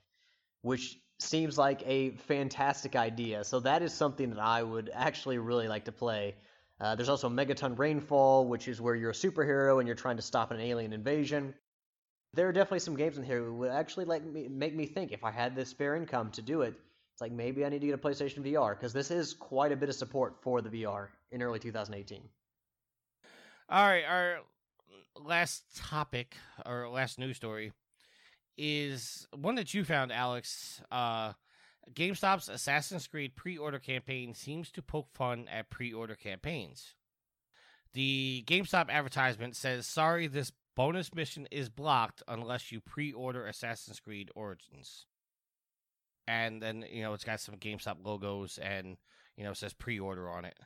[0.62, 3.44] which seems like a fantastic idea.
[3.44, 6.36] So that is something that I would actually really like to play.
[6.80, 10.22] Uh, there's also Megaton Rainfall, which is where you're a superhero and you're trying to
[10.22, 11.54] stop an alien invasion.
[12.34, 15.12] There are definitely some games in here that would actually like me, make me think
[15.12, 16.74] if I had this spare income to do it,
[17.14, 19.76] it's like maybe I need to get a PlayStation VR because this is quite a
[19.76, 22.22] bit of support for the VR in early 2018.
[23.68, 24.38] All right, our
[25.20, 27.74] last topic or last news story
[28.60, 30.82] is one that you found, Alex.
[30.92, 31.34] Uh,
[31.94, 36.94] GameStop's Assassin's Creed pre-order campaign seems to poke fun at pre-order campaigns.
[37.94, 44.30] The GameStop advertisement says, "Sorry, this bonus mission is blocked unless you pre-order Assassin's Creed
[44.36, 45.06] Origins."
[46.28, 48.98] And then you know it's got some GameStop logos and
[49.36, 50.58] you know says pre-order on it.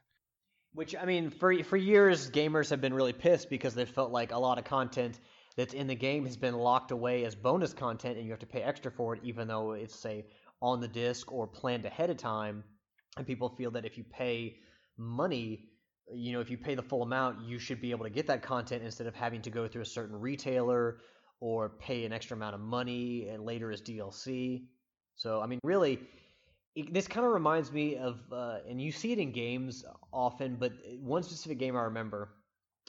[0.74, 4.32] Which I mean, for for years, gamers have been really pissed because they felt like
[4.32, 5.20] a lot of content
[5.56, 8.46] that's in the game has been locked away as bonus content, and you have to
[8.46, 10.26] pay extra for it, even though it's say
[10.62, 12.64] on the disc or planned ahead of time.
[13.18, 14.58] And people feel that if you pay
[14.98, 15.70] money,
[16.12, 18.42] you know, if you pay the full amount, you should be able to get that
[18.42, 20.98] content instead of having to go through a certain retailer
[21.40, 24.64] or pay an extra amount of money and later as DLC.
[25.16, 26.00] So I mean, really,
[26.76, 30.56] it, this kind of reminds me of, uh, and you see it in games often,
[30.56, 32.30] but one specific game I remember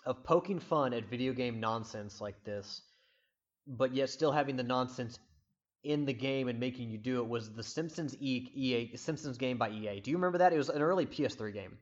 [0.07, 2.83] of poking fun at video game nonsense like this,
[3.67, 5.19] but yet still having the nonsense
[5.83, 9.59] in the game and making you do it was the Simpsons e- EA Simpsons game
[9.59, 10.01] by EA.
[10.01, 10.53] Do you remember that?
[10.53, 11.79] It was an early PS3 game.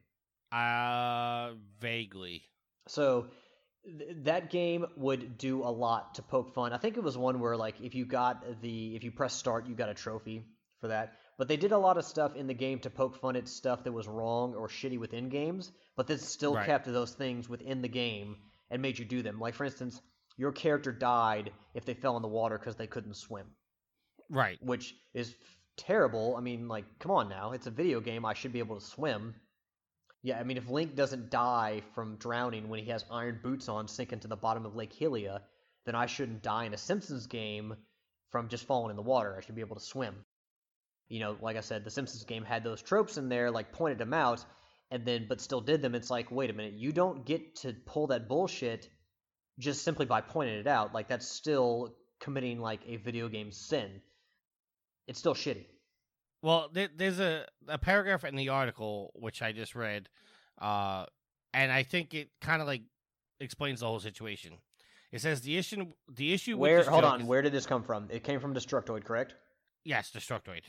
[0.51, 2.43] Uh, vaguely.
[2.89, 3.29] So
[3.85, 6.73] th- that game would do a lot to poke fun.
[6.73, 9.67] I think it was one where like if you got the if you press start,
[9.67, 10.45] you got a trophy
[10.81, 11.15] for that.
[11.43, 13.83] But they did a lot of stuff in the game to poke fun at stuff
[13.83, 16.67] that was wrong or shitty within games, but this still Right.
[16.67, 18.37] kept those things within the game
[18.71, 19.41] and made you do them.
[19.41, 20.01] Like for instance,
[20.37, 23.57] your character died if they fell in the water because they couldn't swim,
[24.31, 24.63] Right.
[24.63, 25.35] which is
[25.77, 26.37] terrible.
[26.37, 28.25] I mean, like, come on now, it's a video game.
[28.25, 29.35] I should be able to swim.
[30.23, 33.89] Yeah, I mean, if Link doesn't die from drowning when he has iron boots on
[33.89, 35.43] sinking to the bottom of Lake Hylia,
[35.87, 37.75] then I shouldn't die in a Simpsons game
[38.31, 39.37] from just falling in the water.
[39.37, 40.25] I should be able to swim.
[41.13, 43.99] You know, like I said, the Simpsons game had those tropes in there, like pointed
[43.99, 44.43] them out,
[44.91, 45.95] and then but still did them.
[45.95, 48.89] It's like, wait a minute, you don't get to pull that bullshit
[49.59, 50.95] just simply by pointing it out.
[50.95, 54.01] Like that's still committing like a video game sin.
[55.07, 55.67] It's still shitty.
[56.41, 60.09] Well, there, there's a, a paragraph in the article which I just read,
[60.63, 61.05] uh,
[61.53, 62.85] and I think it kind of like
[63.39, 64.55] explains the whole situation.
[65.11, 68.09] It says the issue the issue Where hold on, is- where did this come from?
[68.11, 69.35] It came from Destructoid, correct?
[69.85, 70.63] Yes, Destructoid.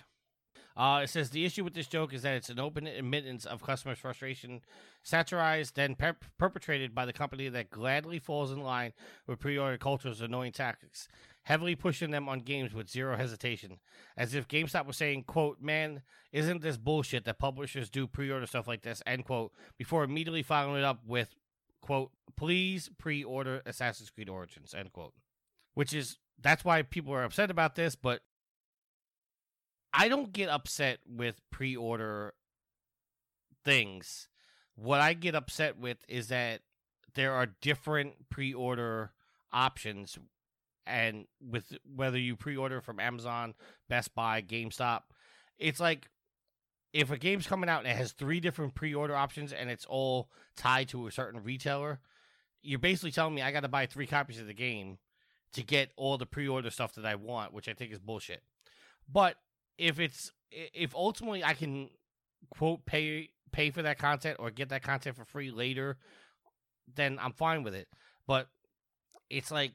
[0.76, 3.62] Uh, it says the issue with this joke is that it's an open admittance of
[3.62, 4.62] customers' frustration,
[5.04, 8.92] satirized then per- perpetrated by the company that gladly falls in line
[9.28, 11.08] with pre-order culture's annoying tactics,
[11.44, 13.80] heavily pushing them on games with zero hesitation,
[14.18, 18.68] as if GameStop was saying, "quote Man, isn't this bullshit that publishers do pre-order stuff
[18.68, 19.54] like this?" End quote.
[19.78, 21.36] Before immediately following it up with,
[21.82, 25.14] "quote Please pre-order Assassin's Creed Origins." End quote.
[25.76, 28.22] Which is that's why people are upset about this, but
[29.93, 32.34] I don't get upset with pre-order
[33.63, 34.27] things.
[34.75, 36.62] What I get upset with is that
[37.13, 39.12] there are different pre-order
[39.51, 40.17] options
[40.86, 43.53] and with whether you pre-order from Amazon,
[43.88, 45.03] Best Buy, GameStop,
[45.58, 46.10] it's like
[46.91, 50.29] if a game's coming out and it has three different pre-order options and it's all
[50.56, 51.99] tied to a certain retailer,
[52.62, 54.97] you're basically telling me I got to buy three copies of the game
[55.53, 58.41] to get all the pre-order stuff that I want, which I think is bullshit.
[59.12, 59.38] But
[59.78, 61.90] if it's if ultimately I can
[62.50, 65.98] quote pay pay for that content or get that content for free later,
[66.96, 67.88] then I'm fine with it.
[68.28, 68.48] But
[69.30, 69.74] it's like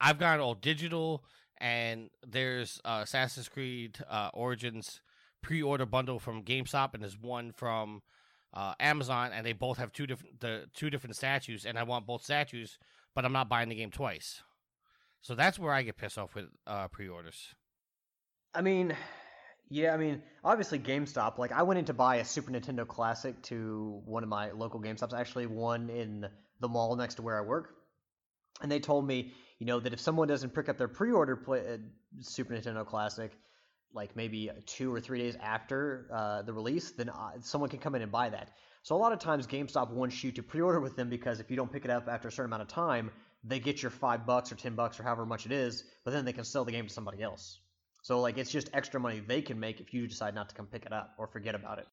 [0.00, 1.24] I've got all digital,
[1.58, 5.00] and there's uh, Assassin's Creed uh, Origins
[5.42, 8.02] pre-order bundle from GameStop, and there's one from
[8.54, 12.06] uh, Amazon, and they both have two different the two different statues, and I want
[12.06, 12.78] both statues,
[13.14, 14.42] but I'm not buying the game twice.
[15.20, 17.54] So that's where I get pissed off with uh, pre-orders.
[18.54, 18.96] I mean,
[19.70, 21.38] Yeah, I mean, obviously GameStop.
[21.38, 24.80] Like, I went in to buy a Super Nintendo Classic to one of my local
[24.80, 26.26] GameStops, actually one in
[26.60, 27.74] the mall next to where I work,
[28.62, 31.78] and they told me, you know, that if someone doesn't pick up their pre-order uh,
[32.20, 33.32] Super Nintendo Classic,
[33.92, 37.94] like maybe two or three days after uh, the release, then uh, someone can come
[37.94, 38.50] in and buy that.
[38.82, 41.56] So a lot of times GameStop wants you to pre-order with them because if you
[41.56, 43.10] don't pick it up after a certain amount of time,
[43.42, 46.24] they get your five bucks or ten bucks or however much it is, but then
[46.24, 47.58] they can sell the game to somebody else.
[48.04, 50.66] So like it's just extra money they can make if you decide not to come
[50.66, 51.88] pick it up or forget about it.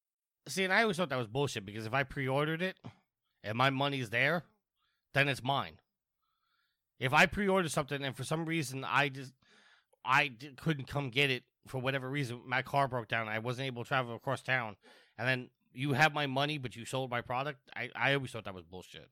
[0.46, 2.76] See, and I always thought that was bullshit because if I pre-ordered it
[3.42, 4.44] and my money's there,
[5.14, 5.78] then it's mine.
[7.00, 9.32] If I pre-order something and for some reason I just
[10.04, 13.82] I couldn't come get it for whatever reason, my car broke down, I wasn't able
[13.82, 14.76] to travel across town,
[15.16, 18.44] and then you have my money but you sold my product, I I always thought
[18.44, 19.08] that was bullshit.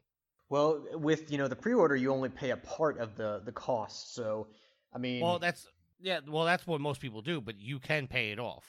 [0.51, 4.15] Well, with you know the pre-order, you only pay a part of the the cost.
[4.15, 4.49] So,
[4.93, 5.67] I mean, well, that's
[6.01, 8.65] yeah, well, that's what most people do, but you can pay it off.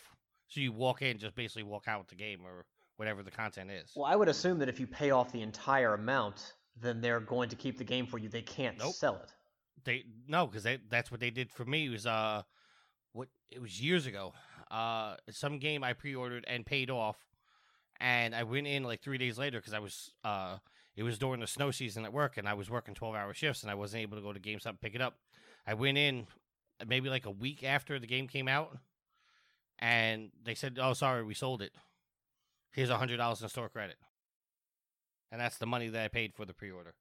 [0.47, 2.65] So you walk in, just basically walk out with the game or
[2.97, 3.91] whatever the content is.
[3.95, 7.49] Well, I would assume that if you pay off the entire amount, then they're going
[7.49, 8.29] to keep the game for you.
[8.29, 8.93] They can't nope.
[8.93, 9.33] sell it.
[9.83, 11.87] They no, because that's what they did for me.
[11.87, 12.43] It was uh,
[13.13, 14.33] what it was years ago.
[14.69, 17.17] Uh, some game I pre-ordered and paid off,
[17.99, 20.57] and I went in like three days later because I was uh,
[20.95, 23.71] it was during the snow season at work, and I was working twelve-hour shifts, and
[23.71, 25.15] I wasn't able to go to GameStop and pick it up.
[25.65, 26.27] I went in
[26.87, 28.77] maybe like a week after the game came out,
[29.79, 31.71] and they said, "Oh, sorry, we sold it.
[32.71, 33.97] Here's a hundred dollars in store credit,"
[35.31, 36.93] and that's the money that I paid for the pre-order.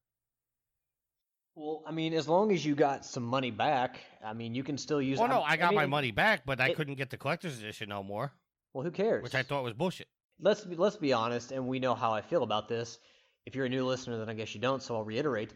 [1.55, 4.77] Well, I mean, as long as you got some money back, I mean, you can
[4.77, 5.19] still use.
[5.19, 7.17] Well, no, I got I mean, my money back, but I it, couldn't get the
[7.17, 8.31] collector's edition no more.
[8.73, 9.21] Well, who cares?
[9.21, 10.07] Which I thought was bullshit.
[10.39, 12.99] Let's be, let's be honest, and we know how I feel about this.
[13.45, 14.81] If you're a new listener, then I guess you don't.
[14.81, 15.53] So I'll reiterate: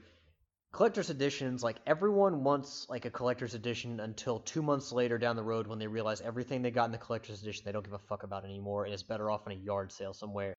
[0.75, 5.43] collector's editions, like everyone wants like a collector's edition until two months later down the
[5.43, 7.97] road when they realize everything they got in the collector's edition they don't give a
[7.97, 10.53] fuck about anymore and is better off in a yard sale somewhere.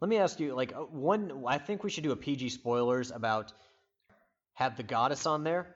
[0.00, 3.10] Let me ask you, like uh, one, I think we should do a PG spoilers
[3.10, 3.52] about
[4.52, 5.74] have the goddess on there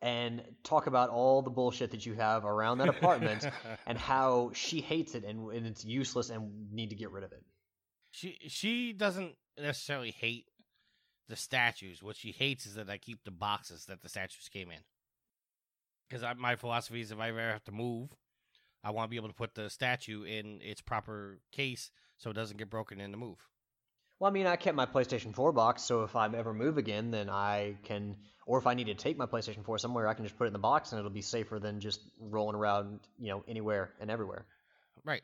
[0.00, 3.46] and talk about all the bullshit that you have around that apartment
[3.86, 7.32] and how she hates it and, and it's useless and need to get rid of
[7.32, 7.44] it.
[8.12, 10.46] She she doesn't necessarily hate
[11.28, 12.02] the statues.
[12.02, 14.80] What she hates is that I keep the boxes that the statues came in.
[16.08, 18.10] Because my philosophy is if I ever have to move,
[18.82, 22.34] I want to be able to put the statue in its proper case so it
[22.34, 23.38] doesn't get broken in the move.
[24.20, 27.10] Well, I mean, I kept my PlayStation 4 box, so if I ever move again,
[27.10, 30.24] then I can, or if I need to take my PlayStation 4 somewhere, I can
[30.24, 33.30] just put it in the box and it'll be safer than just rolling around, you
[33.30, 34.46] know, anywhere and everywhere.
[35.04, 35.22] Right.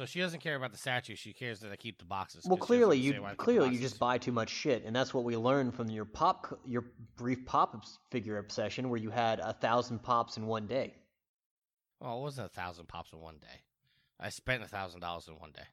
[0.00, 1.14] So she doesn't care about the statue.
[1.14, 2.46] She cares that I keep the boxes.
[2.46, 5.74] Well, clearly you clearly you just buy too much shit, and that's what we learned
[5.74, 6.86] from your pop your
[7.18, 10.94] brief pop figure obsession, where you had a thousand pops in one day.
[12.00, 13.60] Well, it wasn't a thousand pops in one day.
[14.18, 15.68] I spent a thousand dollars in one day.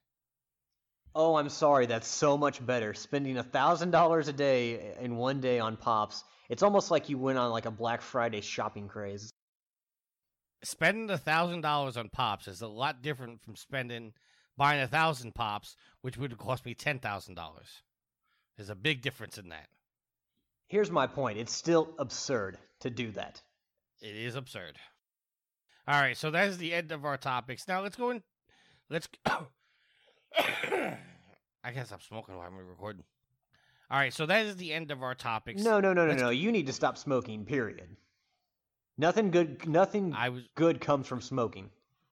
[1.16, 1.86] Oh, I'm sorry.
[1.86, 2.94] That's so much better.
[2.96, 6.22] Spending a thousand dollars a day in one day on pops.
[6.50, 9.32] It's almost like you went on like a Black Friday shopping craze
[10.64, 14.14] spending a thousand dollars on pops is a lot different from spending
[14.58, 17.84] buying a thousand pops, which would cost me ten thousand dollars.
[18.56, 19.68] There's a big difference in that.
[20.68, 21.38] Here's my point.
[21.38, 23.42] It's still absurd to do that.
[24.02, 24.78] It is absurd.
[25.88, 27.68] All right, so that is the end of our topics.
[27.68, 28.22] Now let's go in.
[28.90, 29.08] Let's.
[31.66, 33.04] I can't stop smoking while I'm recording.
[33.90, 35.64] All right, so that is the end of our topics.
[35.64, 36.30] No, no, no, no, no.
[36.30, 37.46] You need to stop smoking.
[37.46, 37.96] Period.
[38.98, 39.68] Nothing good.
[39.68, 41.70] Nothing I was good comes from smoking.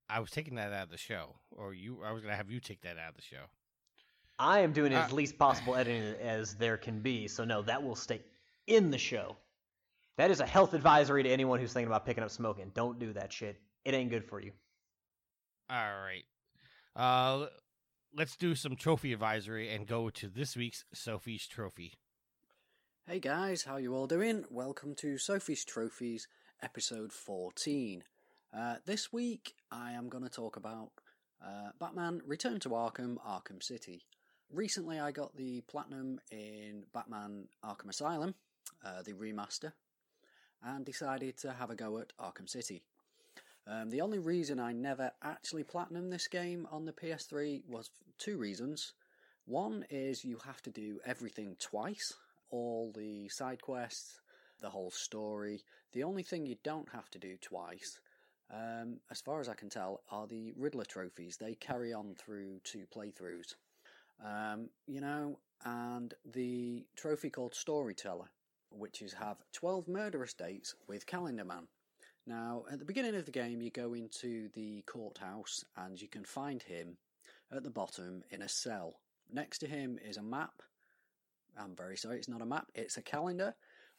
[0.09, 1.99] I was taking that out of the show, or you.
[2.05, 3.43] I was gonna have you take that out of the show.
[4.37, 7.81] I am doing uh, as least possible editing as there can be, so no, that
[7.81, 8.21] will stay
[8.67, 9.35] in the show.
[10.17, 12.71] That is a health advisory to anyone who's thinking about picking up smoking.
[12.73, 13.59] Don't do that shit.
[13.83, 14.51] It ain't good for you.
[15.69, 16.23] All right.
[16.95, 17.47] Uh,
[18.15, 21.93] let's do some trophy advisory and go to this week's Sophie's Trophy.
[23.07, 24.45] Hey guys, how you all doing?
[24.49, 26.27] Welcome to Sophie's Trophies
[26.61, 28.03] episode 14.
[28.55, 30.91] Uh, this week, I am going to talk about
[31.43, 34.05] uh, Batman Return to Arkham Arkham City.
[34.51, 38.35] Recently, I got the platinum in Batman Arkham Asylum,
[38.83, 39.73] uh, the remaster,
[40.63, 42.83] and decided to have a go at Arkham City.
[43.67, 48.37] Um, the only reason I never actually platinum this game on the PS3 was two
[48.37, 48.93] reasons.
[49.45, 52.13] One is you have to do everything twice,
[52.49, 54.19] all the side quests,
[54.61, 55.63] the whole story.
[55.93, 57.99] The only thing you don't have to do twice,
[58.53, 61.37] um, as far as I can tell, are the Riddler trophies.
[61.37, 63.55] They carry on through two playthroughs.
[64.23, 68.29] Um, you know, and the trophy called Storyteller,
[68.71, 71.67] which is have 12 murderous dates with Calendar Man.
[72.27, 76.23] Now, at the beginning of the game, you go into the courthouse and you can
[76.23, 76.97] find him
[77.51, 78.99] at the bottom in a cell.
[79.31, 80.61] Next to him is a map.
[81.57, 83.55] I'm very sorry, it's not a map, it's a calendar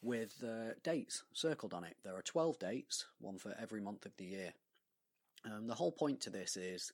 [0.06, 1.96] with uh, dates circled on it.
[2.04, 4.52] There are 12 dates, one for every month of the year.
[5.44, 6.92] Um, the whole point to this is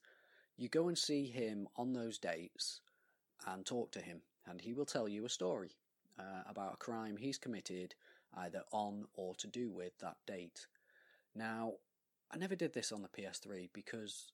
[0.56, 2.80] you go and see him on those dates
[3.46, 5.72] and talk to him, and he will tell you a story
[6.18, 7.94] uh, about a crime he's committed
[8.38, 10.66] either on or to do with that date.
[11.34, 11.74] Now,
[12.30, 14.32] I never did this on the PS3 because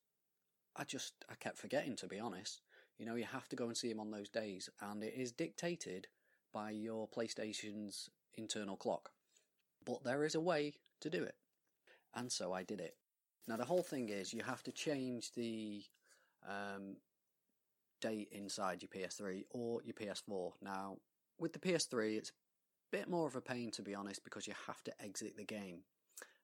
[0.77, 2.61] I just I kept forgetting to be honest.
[2.97, 5.33] You know, you have to go and see him on those days, and it is
[5.33, 6.07] dictated
[6.53, 9.11] by your PlayStation's internal clock.
[9.85, 11.35] But there is a way to do it,
[12.15, 12.95] and so I did it.
[13.47, 15.83] Now, the whole thing is you have to change the
[16.47, 16.97] um,
[18.01, 20.53] date inside your PS3 or your PS4.
[20.63, 20.99] Now,
[21.39, 24.55] with the PS3, it's a bit more of a pain to be honest because you
[24.67, 25.81] have to exit the game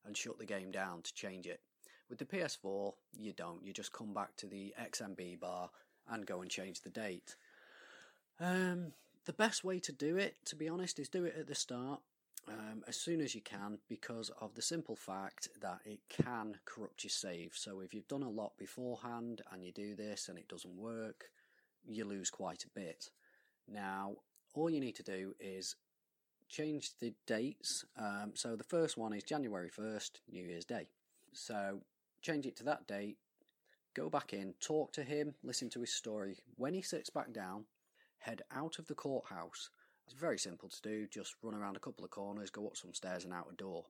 [0.07, 1.61] and shut the game down to change it.
[2.09, 3.65] With the PS4, you don't.
[3.65, 5.71] You just come back to the XMB bar
[6.11, 7.37] and go and change the date.
[8.41, 8.93] Um,
[9.25, 12.01] the best way to do it, to be honest, is do it at the start
[12.49, 17.05] um, as soon as you can because of the simple fact that it can corrupt
[17.05, 17.53] your save.
[17.55, 21.31] So if you've done a lot beforehand and you do this and it doesn't work,
[21.87, 23.11] you lose quite a bit.
[23.69, 24.17] Now,
[24.55, 25.77] all you need to do is
[26.49, 27.85] change the dates.
[27.99, 30.89] Um, so the first one is January 1st, New Year's Day.
[31.33, 31.81] So
[32.23, 33.17] change it to that date,
[33.95, 36.37] go back in, talk to him, listen to his story.
[36.57, 37.65] When he sits back down,
[38.25, 39.71] head out of the courthouse.
[40.07, 42.95] It's very simple to do, just run around a couple of corners, go up some
[42.95, 43.85] stairs and out a door.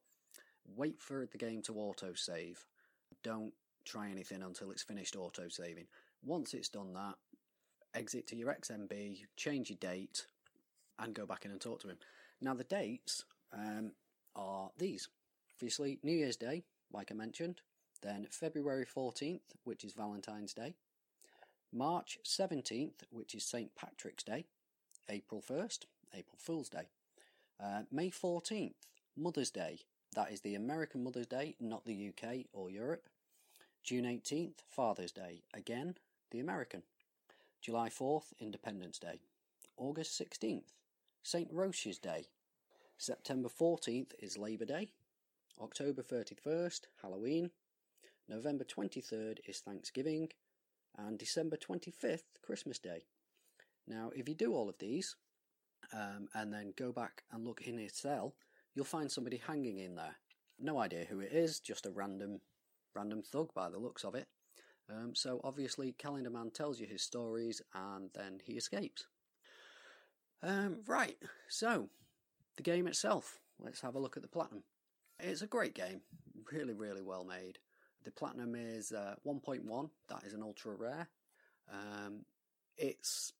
[0.76, 2.64] Wait for the game to auto save.
[3.22, 3.52] Don't
[3.84, 5.86] try anything until it's finished auto saving.
[6.24, 7.14] Once it's done that,
[7.94, 10.26] exit to your XMB, change your date,
[10.98, 11.98] and go back in and talk to him.
[12.40, 13.92] Now, the dates um,
[14.34, 15.08] are these.
[15.56, 17.60] Obviously, New Year's Day, like I mentioned,
[18.02, 20.74] then February 14th, which is Valentine's Day,
[21.74, 23.74] March 17th, which is St.
[23.74, 24.44] Patrick's Day,
[25.08, 25.80] April 1st,
[26.14, 26.86] April Fool's Day,
[27.60, 28.74] uh, May 14th,
[29.16, 29.80] Mother's Day,
[30.14, 33.08] that is the American Mother's Day, not the UK or Europe,
[33.82, 35.96] June 18th, Father's Day, again,
[36.30, 36.82] the American,
[37.60, 39.20] July 4th, Independence Day,
[39.76, 40.70] August 16th,
[41.24, 41.48] St.
[41.50, 42.26] Roch's Day.
[42.98, 44.90] September 14th is Labour Day.
[45.60, 47.50] October 31st, Halloween.
[48.28, 50.28] November 23rd is Thanksgiving.
[50.96, 53.06] And December 25th, Christmas Day.
[53.86, 55.16] Now, if you do all of these,
[55.92, 58.34] um, and then go back and look in his cell,
[58.74, 60.16] you'll find somebody hanging in there.
[60.58, 62.40] No idea who it is, just a random,
[62.94, 64.28] random thug by the looks of it.
[64.88, 69.06] Um, so obviously, Calendar Man tells you his stories, and then he escapes.
[70.42, 71.16] Um, right,
[71.48, 71.88] so
[72.56, 73.40] the game itself.
[73.58, 74.64] Let's have a look at the platinum.
[75.18, 76.00] It's a great game,
[76.52, 77.58] really, really well made.
[78.04, 81.08] The platinum is uh, 1.1, that is an ultra rare.
[81.72, 82.24] Um,
[82.76, 83.32] it's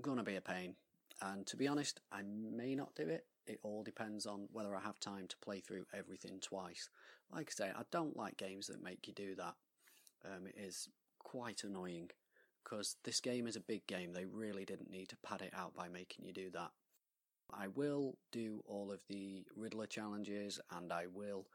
[0.00, 0.74] gonna be a pain,
[1.22, 3.26] and to be honest, I may not do it.
[3.46, 6.88] It all depends on whether I have time to play through everything twice.
[7.32, 9.54] Like I say, I don't like games that make you do that.
[10.24, 10.88] Um, it is
[11.20, 12.10] quite annoying
[12.64, 14.12] because this game is a big game.
[14.12, 16.70] They really didn't need to pad it out by making you do that.
[17.52, 21.46] I will do all of the Riddler challenges and I will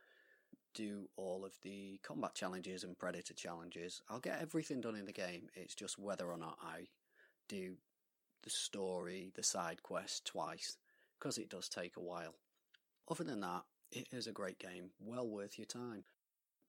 [0.73, 4.01] do all of the combat challenges and predator challenges.
[4.09, 5.49] I'll get everything done in the game.
[5.55, 6.87] It's just whether or not I
[7.47, 7.75] do
[8.43, 10.77] the story, the side quest twice
[11.19, 12.35] because it does take a while.
[13.09, 16.03] Other than that, it is a great game, well worth your time.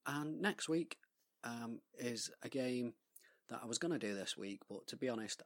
[0.06, 0.98] And next week
[1.44, 2.94] um, is a game
[3.48, 5.42] that I was going to do this week, but to be honest,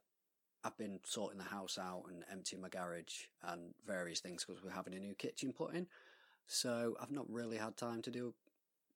[0.64, 4.71] I've been sorting the house out and emptying my garage and various things because we're
[4.71, 5.87] having a new kitchen put in.
[6.47, 8.35] So I've not really had time to do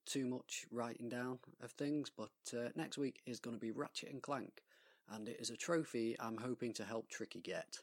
[0.07, 4.11] too much writing down of things, but uh, next week is going to be Ratchet
[4.11, 4.63] and Clank,
[5.11, 7.79] and it is a trophy I'm hoping to help Tricky get.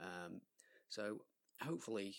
[0.00, 0.40] Um,
[0.88, 1.18] so
[1.60, 2.16] hopefully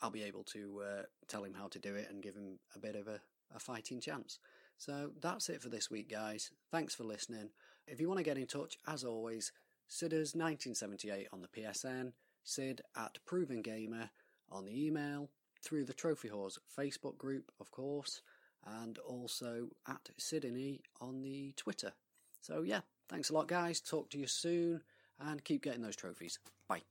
[0.00, 2.78] I'll be able to uh, tell him how to do it and give him a
[2.78, 3.20] bit of a,
[3.54, 4.38] a fighting chance.
[4.78, 6.50] So that's it for this week, guys.
[6.70, 7.50] Thanks for listening.
[7.86, 9.52] If you want to get in touch, as always,
[9.90, 12.12] Sidders1978 on the PSN,
[12.44, 14.10] Sid at Proven Gamer
[14.50, 15.30] on the email,
[15.62, 18.22] through the Trophy Whores Facebook group, of course,
[18.66, 21.92] and also at Sydney on the Twitter.
[22.40, 23.80] So yeah, thanks a lot, guys.
[23.80, 24.82] Talk to you soon,
[25.20, 26.38] and keep getting those trophies.
[26.68, 26.82] Bye.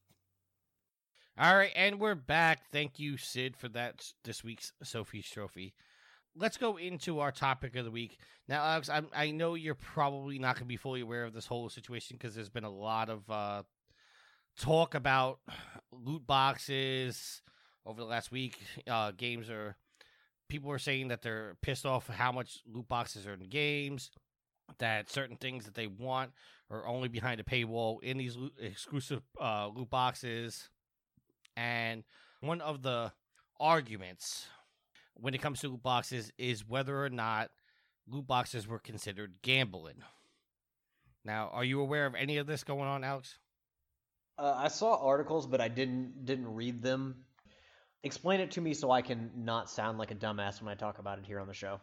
[1.37, 2.71] All right, and we're back.
[2.71, 5.73] Thank you, Sid, for that this week's Sophie's Trophy
[6.35, 8.17] let's go into our topic of the week
[8.47, 8.89] now, Alex.
[8.89, 12.17] i i know you're probably not going to be fully aware of this whole situation
[12.17, 13.63] because there's been a lot of uh,
[14.59, 15.39] talk about
[15.91, 17.41] loot boxes
[17.85, 18.59] over the last week.
[18.87, 19.75] Uh, games are
[20.49, 24.11] people are saying that they're pissed off how much loot boxes are in games,
[24.79, 26.31] that certain things that they want
[26.69, 30.69] are only behind a paywall in these exclusive uh, loot boxes.
[31.55, 32.03] And
[32.41, 33.11] one of the
[33.59, 34.47] arguments
[35.15, 37.49] when it comes to loot boxes is whether or not
[38.07, 40.03] loot boxes were considered gambling.
[41.23, 43.39] Now, are you aware of any of this going on, Alex?
[44.37, 47.23] Uh, I saw articles, but I didn't didn't read them.
[48.05, 50.99] Explain it to me so I can not sound like a dumbass when I talk
[50.99, 51.81] about it here on the show.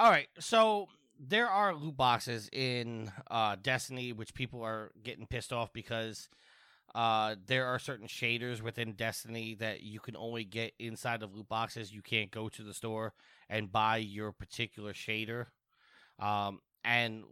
[0.00, 5.52] All right, so there are loot boxes in uh, Destiny, which people are getting pissed
[5.52, 6.28] off because
[6.92, 11.48] uh, there are certain shaders within Destiny that you can only get inside of loot
[11.48, 11.92] boxes.
[11.92, 13.14] You can't go to the store
[13.48, 15.46] and buy your particular shader.
[16.18, 17.22] Um, and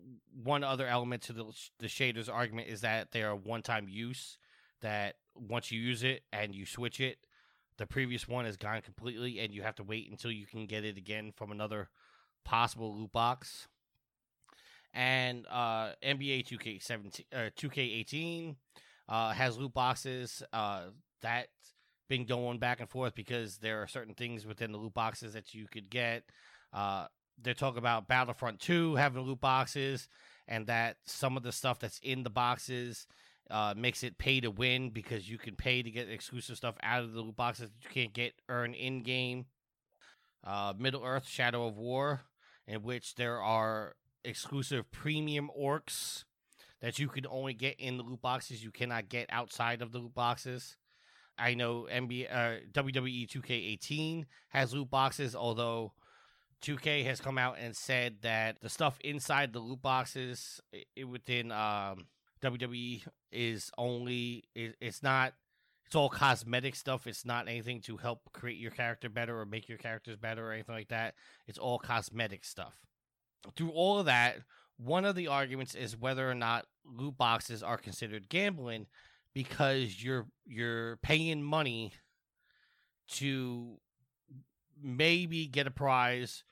[0.45, 1.47] one other element to the,
[1.81, 4.39] the shaders argument is that they are one time use.
[4.81, 7.19] That once you use it and you switch it,
[7.79, 10.85] the previous one is gone completely, and you have to wait until you can get
[10.85, 11.89] it again from another
[12.45, 13.69] possible loot box.
[14.93, 18.55] And uh, NBA 2K17, uh, 2K18
[19.09, 20.43] uh, has loot boxes.
[20.53, 20.83] Uh,
[21.21, 21.49] that's
[22.09, 25.55] been going back and forth because there are certain things within the loot boxes that
[25.55, 26.25] you could get.
[26.73, 27.07] Uh,
[27.43, 30.09] they're talking about Battlefront 2 having loot boxes,
[30.47, 33.07] and that some of the stuff that's in the boxes
[33.51, 37.05] uh, makes it pay to win because you can pay to get exclusive stuff out
[37.05, 39.47] of the loot boxes that you can't get earn in game.
[40.43, 42.23] Uh, Middle Earth Shadow of War,
[42.67, 46.25] in which there are exclusive premium orcs
[46.81, 48.63] that you can only get in the loot boxes.
[48.63, 50.77] You cannot get outside of the loot boxes.
[51.39, 55.93] I know NBA, uh, WWE 2K18 has loot boxes, although
[56.63, 61.51] 2K has come out and said that the stuff inside the loot boxes it, within
[61.53, 62.07] um,
[62.45, 65.35] WWE is only it, it's not
[65.87, 67.07] it's all cosmetic stuff.
[67.07, 70.53] It's not anything to help create your character better or make your characters better or
[70.53, 71.15] anything like that.
[71.47, 72.75] It's all cosmetic stuff.
[73.57, 74.39] Through all of that,
[74.77, 78.87] one of the arguments is whether or not loot boxes are considered gambling
[79.35, 81.93] because you're you're paying money
[83.09, 83.79] to
[84.83, 86.45] maybe get a prize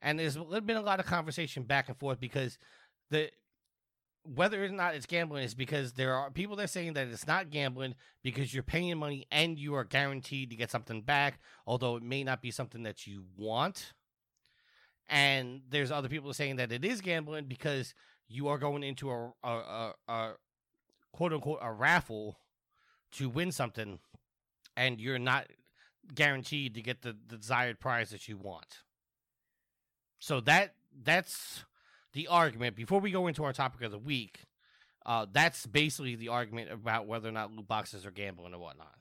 [0.00, 2.58] and there's been a lot of conversation back and forth because
[3.10, 3.30] the
[4.34, 7.26] whether or not it's gambling is because there are people that are saying that it's
[7.26, 11.96] not gambling because you're paying money and you are guaranteed to get something back, although
[11.96, 13.94] it may not be something that you want.
[15.08, 17.94] And there's other people saying that it is gambling because
[18.28, 20.32] you are going into a, a, a, a
[21.12, 22.38] quote unquote a raffle
[23.12, 23.98] to win something,
[24.76, 25.46] and you're not
[26.14, 28.82] guaranteed to get the, the desired prize that you want.
[30.18, 31.64] So that that's
[32.12, 32.76] the argument.
[32.76, 34.40] Before we go into our topic of the week,
[35.06, 38.94] uh, that's basically the argument about whether or not loot boxes are gambling or whatnot.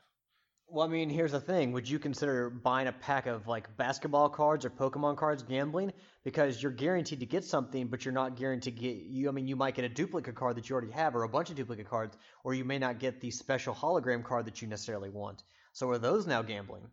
[0.70, 4.28] Well, I mean, here's the thing: Would you consider buying a pack of like basketball
[4.28, 5.94] cards or Pokemon cards gambling?
[6.26, 9.30] Because you're guaranteed to get something, but you're not guaranteed to get you.
[9.30, 11.50] I mean, you might get a duplicate card that you already have, or a bunch
[11.50, 15.10] of duplicate cards, or you may not get the special hologram card that you necessarily
[15.10, 15.44] want.
[15.72, 16.84] So are those now gambling?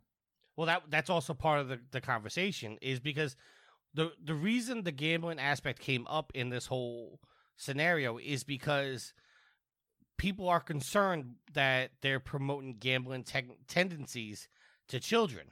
[0.57, 3.35] Well, that that's also part of the, the conversation is because
[3.95, 7.21] the the reason the gambling aspect came up in this whole
[7.57, 9.13] scenario is because
[10.17, 14.49] people are concerned that they're promoting gambling te- tendencies
[14.89, 15.47] to children.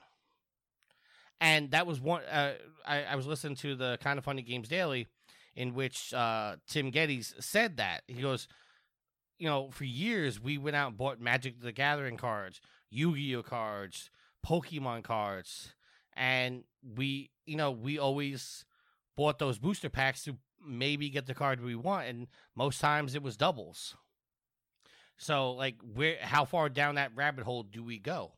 [1.40, 2.22] And that was one.
[2.24, 2.54] Uh,
[2.86, 5.08] I, I, was listening to the Kind of Funny Games Daily,
[5.56, 8.46] in which uh, Tim Gettys said that he goes,
[9.38, 13.36] you know, for years we went out and bought Magic the Gathering cards, Yu Gi
[13.36, 14.08] Oh cards,
[14.46, 15.74] Pokemon cards,
[16.16, 16.64] and
[16.96, 18.64] we you know we always
[19.16, 23.22] bought those booster packs to maybe get the card we want and most times it
[23.22, 23.96] was doubles.
[25.16, 28.32] So like where how far down that rabbit hole do we go?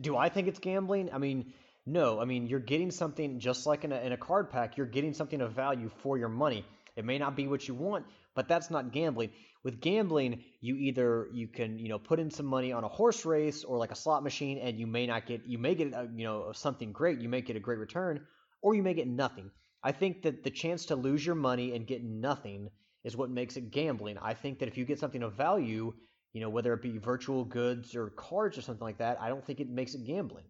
[0.00, 1.10] Do, i think it's gambling?
[1.12, 1.52] I mean
[1.84, 2.20] no.
[2.20, 5.14] I mean you're getting something just like in a, in a card pack you're getting
[5.14, 6.64] something of value for your money.
[6.96, 8.06] It may not be what you want
[8.36, 9.30] but that's not gambling.
[9.64, 13.24] With gambling you either you can you know put in some money on a horse
[13.24, 16.08] race or like a slot machine and you may not get you may get a,
[16.14, 17.18] you know something great.
[17.20, 18.24] You may get a great return
[18.62, 19.50] or you may get nothing.
[19.82, 22.70] I think that the chance to lose your money and get nothing
[23.02, 24.18] is what makes it gambling.
[24.18, 25.92] I think that if you get something of value
[26.32, 29.42] you know whether it be virtual goods or cards or something like that i don't
[29.46, 30.44] think it makes it gambling.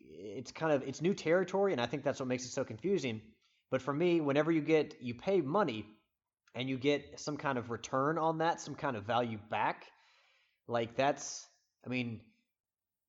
[0.00, 3.20] It's kind of it's new territory and i think that's what makes it so confusing.
[3.70, 5.84] But for me whenever you get you pay money
[6.58, 9.86] and you get some kind of return on that, some kind of value back,
[10.66, 11.46] like that's,
[11.86, 12.20] I mean,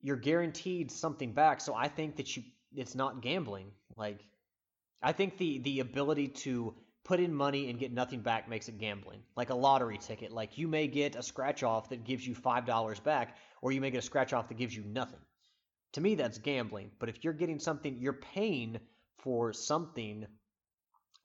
[0.01, 1.59] you're guaranteed something back.
[1.59, 2.43] So I think that you,
[2.75, 3.71] it's not gambling.
[3.97, 4.19] Like,
[5.01, 8.77] I think the the ability to put in money and get nothing back makes it
[8.77, 9.23] gambling.
[9.35, 10.31] Like a lottery ticket.
[10.31, 13.81] Like you may get a scratch off that gives you five dollars back, or you
[13.81, 15.19] may get a scratch off that gives you nothing.
[15.93, 16.91] To me, that's gambling.
[16.99, 18.79] But if you're getting something, you're paying
[19.17, 20.27] for something,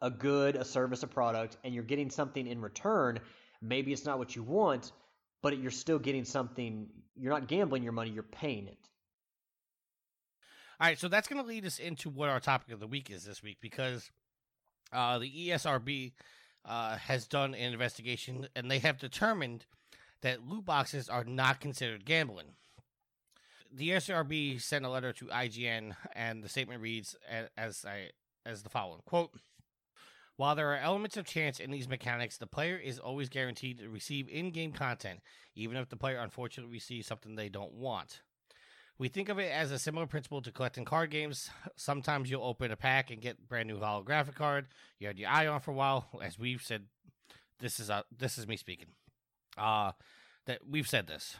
[0.04, 3.18] a good, a service, a product, and you're getting something in return.
[3.62, 4.92] Maybe it's not what you want,
[5.42, 6.86] but you're still getting something.
[7.16, 8.78] You're not gambling your money, you're paying it.
[10.78, 13.10] All right, so that's going to lead us into what our topic of the week
[13.10, 14.10] is this week because
[14.92, 16.12] uh, the ESRB
[16.66, 19.64] uh, has done an investigation and they have determined
[20.20, 22.48] that loot boxes are not considered gambling.
[23.72, 28.10] The ESRB sent a letter to IGN, and the statement reads as, as I
[28.46, 29.32] as the following quote.
[30.36, 33.88] While there are elements of chance in these mechanics, the player is always guaranteed to
[33.88, 35.20] receive in game content,
[35.54, 38.20] even if the player unfortunately receives something they don't want.
[38.98, 41.50] We think of it as a similar principle to collecting card games.
[41.76, 44.66] Sometimes you'll open a pack and get brand new holographic card
[44.98, 46.06] you had your eye on for a while.
[46.22, 46.84] As we've said,
[47.58, 48.88] this is a, this is me speaking.
[49.56, 49.92] Uh
[50.46, 51.36] that we've said this.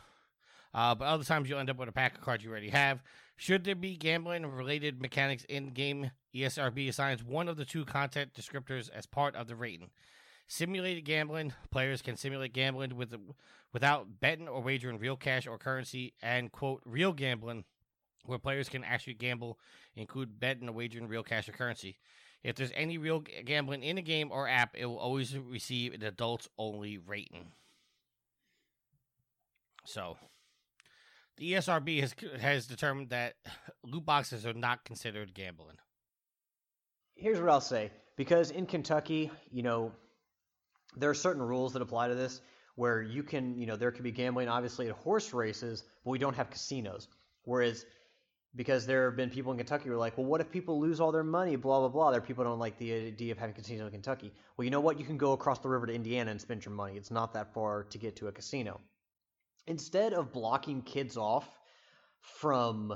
[0.75, 3.03] Uh, but other times you'll end up with a pack of cards you already have.
[3.37, 8.33] Should there be gambling related mechanics in game, ESRB assigns one of the two content
[8.35, 9.91] descriptors as part of the rating.
[10.47, 13.15] Simulated gambling, players can simulate gambling with
[13.73, 17.65] without betting or wagering real cash or currency, and quote real gambling,
[18.25, 19.59] where players can actually gamble,
[19.97, 21.97] include betting or wagering real cash or currency.
[22.43, 26.03] If there's any real gambling in a game or app, it will always receive an
[26.03, 27.53] adults only rating.
[29.87, 30.19] So,
[31.37, 33.35] the ESRB has has determined that
[33.85, 35.77] loot boxes are not considered gambling.
[37.15, 39.93] Here's what I'll say: because in Kentucky, you know,
[40.97, 42.41] there are certain rules that apply to this
[42.77, 46.19] where you can, you know, there could be gambling obviously at horse races, but we
[46.19, 47.09] don't have casinos.
[47.45, 47.85] Whereas
[48.57, 51.01] because there have been people in Kentucky who are like, well, what if people lose
[51.01, 51.57] all their money?
[51.57, 52.11] Blah blah blah.
[52.11, 54.33] There people don't like the idea of having casinos in Kentucky.
[54.57, 54.99] Well, you know what?
[54.99, 56.97] You can go across the river to Indiana and spend your money.
[56.97, 58.81] It's not that far to get to a casino.
[59.67, 61.49] Instead of blocking kids off
[62.21, 62.95] from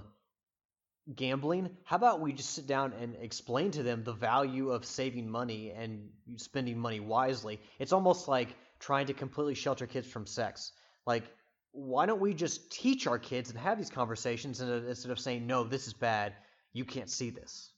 [1.16, 5.29] gambling, how about we just sit down and explain to them the value of saving
[5.29, 7.61] money and spending money wisely?
[7.79, 8.49] It's almost like
[8.79, 10.73] trying to completely shelter kids from sex.
[11.07, 11.25] Like,
[11.73, 15.64] why don't we just teach our kids and have these conversations instead of saying, no,
[15.64, 16.35] this is bad,
[16.73, 17.73] you can't see this?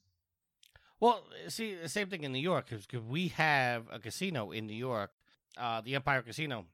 [0.99, 4.77] Well, see, the same thing in New York, because we have a casino in New
[4.77, 5.11] York,
[5.57, 6.67] uh, the Empire Casino,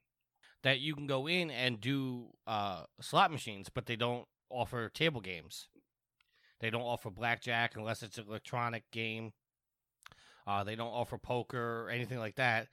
[0.67, 5.21] that you can go in and do uh, slot machines, but they don't offer table
[5.21, 5.69] games.
[6.59, 9.33] They don't offer blackjack unless it's an electronic game.
[10.45, 12.67] Uh, they don't offer poker or anything like that.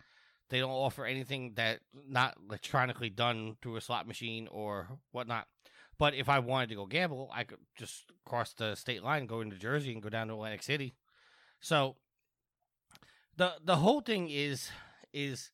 [0.49, 5.45] They don't offer anything that not electronically done through a slot machine or whatnot.
[5.99, 9.41] But if I wanted to go gamble, I could just cross the state line, go
[9.41, 10.95] into Jersey, and go down to Atlantic City.
[11.61, 11.97] So
[13.37, 14.71] the the whole thing is
[15.13, 15.51] is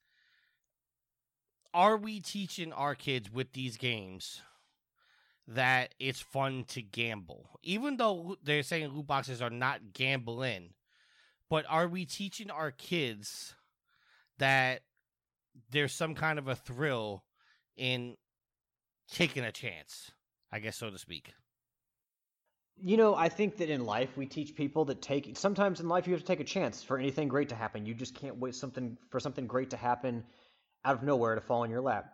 [1.73, 4.41] are we teaching our kids with these games
[5.47, 7.59] that it's fun to gamble?
[7.63, 10.73] Even though they're saying loot boxes are not gambling,
[11.49, 13.55] but are we teaching our kids
[14.37, 14.81] that
[15.71, 17.23] there's some kind of a thrill
[17.75, 18.15] in
[19.11, 20.11] taking a chance,
[20.51, 21.33] I guess so to speak?
[22.81, 26.07] You know, I think that in life we teach people that take sometimes in life
[26.07, 27.85] you have to take a chance for anything great to happen.
[27.85, 30.23] You just can't wait something for something great to happen
[30.85, 32.13] out of nowhere to fall in your lap.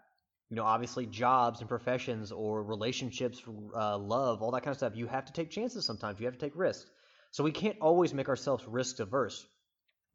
[0.49, 3.41] You know, obviously, jobs and professions or relationships,
[3.75, 6.19] uh, love, all that kind of stuff, you have to take chances sometimes.
[6.19, 6.89] You have to take risks.
[7.31, 9.45] So we can't always make ourselves risk averse.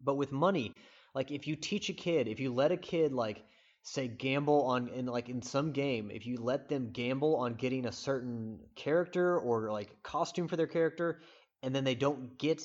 [0.01, 0.72] But with money,
[1.14, 3.42] like if you teach a kid, if you let a kid, like,
[3.82, 7.86] say, gamble on, in like in some game, if you let them gamble on getting
[7.86, 11.20] a certain character or like costume for their character,
[11.62, 12.62] and then they don't get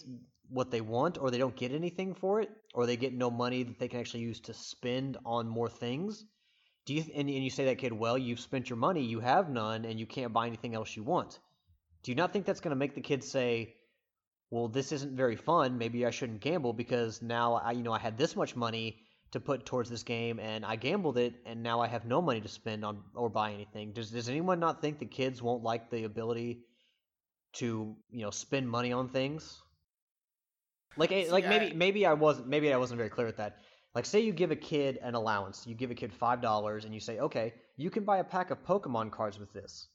[0.49, 3.63] what they want or they don't get anything for it or they get no money
[3.63, 6.25] that they can actually use to spend on more things.
[6.85, 9.49] Do you and, and you say that kid well you've spent your money you have
[9.49, 11.39] none and you can't buy anything else you want.
[12.03, 13.75] Do you not think that's going to make the kid say
[14.51, 17.99] well this isn't very fun maybe i shouldn't gamble because now i you know i
[17.99, 21.81] had this much money to put towards this game and i gambled it and now
[21.81, 23.91] i have no money to spend on or buy anything.
[23.91, 26.59] Does does anyone not think the kids won't like the ability
[27.53, 29.61] to you know spend money on things
[30.97, 33.57] like, See, like maybe I, maybe I wasn't maybe I wasn't very clear with that.
[33.93, 36.93] Like, say you give a kid an allowance, you give a kid five dollars, and
[36.93, 39.87] you say, okay, you can buy a pack of Pokemon cards with this,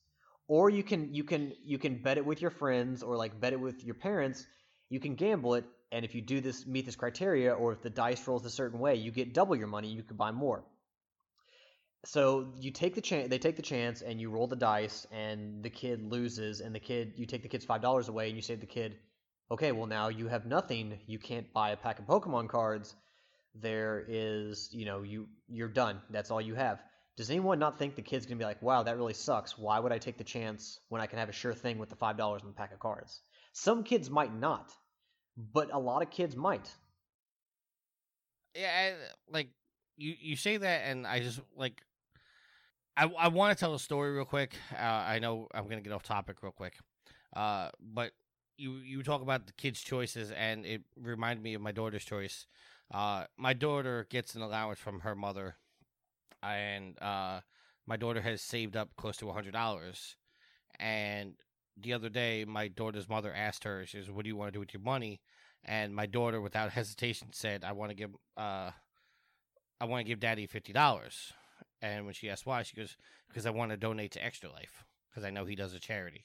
[0.49, 3.53] or you can you can you can bet it with your friends, or like bet
[3.53, 4.47] it with your parents.
[4.89, 7.91] You can gamble it, and if you do this meet this criteria, or if the
[7.91, 9.89] dice rolls a certain way, you get double your money.
[9.89, 10.65] You can buy more.
[12.07, 13.29] So you take the chance.
[13.29, 16.81] They take the chance, and you roll the dice, and the kid loses, and the
[16.81, 18.97] kid you take the kid's five dollars away, and you save the kid
[19.51, 20.99] okay, well now you have nothing.
[21.07, 22.95] You can't buy a pack of Pokemon cards.
[23.55, 26.01] There is, you know, you you're done.
[26.11, 26.83] That's all you have.
[27.17, 29.59] does anyone not think the kid's gonna be like, wow, that really sucks.
[29.59, 31.97] Why would I take the chance when I can have a sure thing with the
[31.97, 33.21] five dollars in the pack of cards?
[33.53, 34.73] Some kids might not,
[35.37, 36.71] but a lot of kids might.
[38.55, 39.49] Yeah, I, like
[39.97, 41.83] you you say that, and I just like
[42.97, 44.55] I I want to tell a story real quick.
[44.73, 46.79] Uh, I know I'm gonna get off topic real quick,
[47.35, 48.13] uh, but
[48.61, 52.47] you you talk about the kids' choices, and it reminded me of my daughter's choice.
[52.93, 55.57] Uh, my daughter gets an allowance from her mother,
[56.43, 57.41] and uh,
[57.87, 60.17] my daughter has saved up close to hundred dollars.
[60.79, 61.35] And
[61.77, 64.53] the other day, my daughter's mother asked her, "She says, what do you want to
[64.53, 65.21] do with your money?"
[65.65, 68.73] And my daughter, without hesitation, said, "I want to give uh,
[69.81, 71.33] I want to give Daddy fifty dollars."
[71.83, 72.97] And when she asked why, she goes,
[73.29, 76.25] "Because I want to donate to Extra Life because I know he does a charity."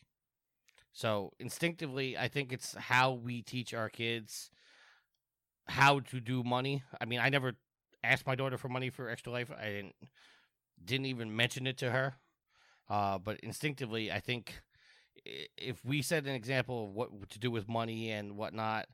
[0.96, 4.50] So instinctively, I think it's how we teach our kids
[5.68, 6.84] how to do money.
[7.02, 7.54] I mean, I never
[8.04, 9.52] asked my daughter for money for Extra Life.
[9.52, 9.96] I didn't
[10.84, 12.16] didn't even mention it to her.
[12.90, 14.54] Uh, but instinctively, I think
[15.58, 18.88] if we set an example of what to do with money and whatnot,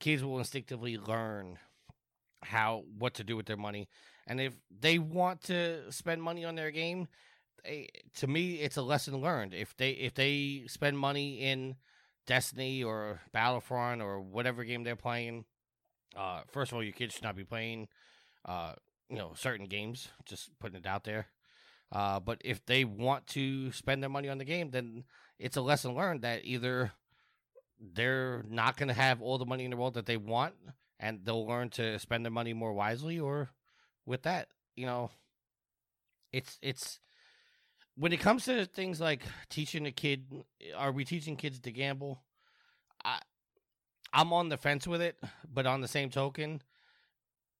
[0.00, 1.58] kids will instinctively learn
[2.44, 3.88] how what to do with their money.
[4.26, 7.08] And if they want to spend money on their game,
[7.64, 9.54] they, to me, it's a lesson learned.
[9.54, 11.76] If they if they spend money in
[12.26, 15.44] Destiny or Battlefront or whatever game they're playing,
[16.16, 17.88] uh, first of all, your kids should not be playing,
[18.44, 18.72] uh,
[19.08, 20.08] you know, certain games.
[20.24, 21.26] Just putting it out there.
[21.90, 25.04] Uh, but if they want to spend their money on the game, then
[25.38, 26.92] it's a lesson learned that either
[27.80, 30.54] they're not going to have all the money in the world that they want,
[31.00, 33.50] and they'll learn to spend their money more wisely, or
[34.04, 35.10] with that, you know,
[36.32, 37.00] it's it's
[37.98, 40.24] when it comes to things like teaching a kid,
[40.76, 42.22] are we teaching kids to gamble?
[43.04, 43.18] I
[44.12, 45.16] I'm on the fence with it,
[45.52, 46.62] but on the same token,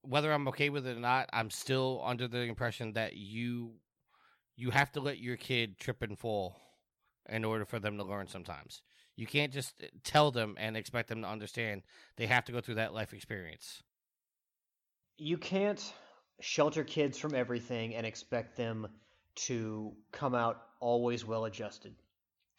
[0.03, 3.73] whether I'm okay with it or not, I'm still under the impression that you
[4.57, 6.57] you have to let your kid trip and fall
[7.29, 8.83] in order for them to learn sometimes.
[9.17, 9.75] You can't just
[10.05, 11.83] tell them and expect them to understand.
[12.17, 13.83] They have to go through that life experience.
[15.17, 15.93] You can't
[16.41, 18.87] shelter kids from everything and expect them
[19.47, 21.95] to come out always well adjusted.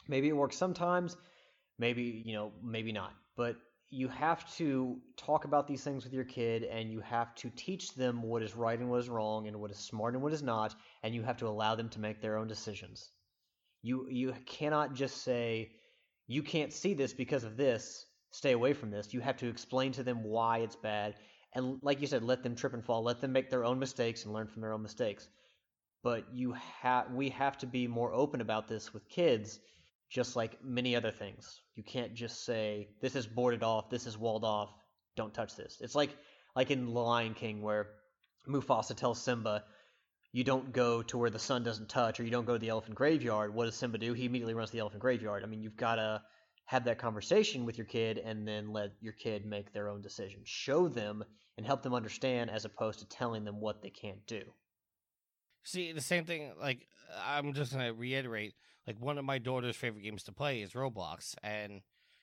[0.07, 1.15] Maybe it works sometimes,
[1.77, 3.13] maybe, you know, maybe not.
[3.35, 3.57] But
[3.91, 7.93] you have to talk about these things with your kid and you have to teach
[7.95, 10.43] them what is right and what is wrong and what is smart and what is
[10.43, 13.09] not and you have to allow them to make their own decisions.
[13.81, 15.71] You you cannot just say
[16.27, 19.13] you can't see this because of this, stay away from this.
[19.13, 21.15] You have to explain to them why it's bad
[21.53, 24.23] and like you said let them trip and fall, let them make their own mistakes
[24.23, 25.27] and learn from their own mistakes.
[26.03, 29.59] But you have we have to be more open about this with kids
[30.09, 31.61] just like many other things.
[31.75, 34.69] You can't just say this is boarded off, this is walled off,
[35.15, 35.77] don't touch this.
[35.81, 36.15] It's like
[36.55, 37.87] like in The Lion King where
[38.47, 39.63] Mufasa tells Simba,
[40.31, 42.69] you don't go to where the sun doesn't touch, or you don't go to the
[42.69, 43.53] elephant graveyard.
[43.53, 44.13] What does Simba do?
[44.13, 45.43] He immediately runs to the elephant graveyard.
[45.43, 46.21] I mean, you've got to
[46.65, 50.41] have that conversation with your kid and then let your kid make their own decision.
[50.45, 51.23] Show them
[51.57, 54.41] and help them understand as opposed to telling them what they can't do.
[55.69, 56.87] See, the same thing, like,
[57.23, 58.55] I'm just going to reiterate
[58.87, 61.81] like one of my daughter's favorite games to play is Roblox, and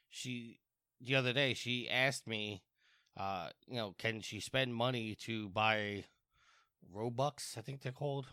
[0.08, 0.58] she
[1.00, 2.62] the other day she asked me,
[3.16, 6.02] uh, you know, can she spend money to buy
[6.92, 7.56] Robux?
[7.56, 8.26] I think they're called.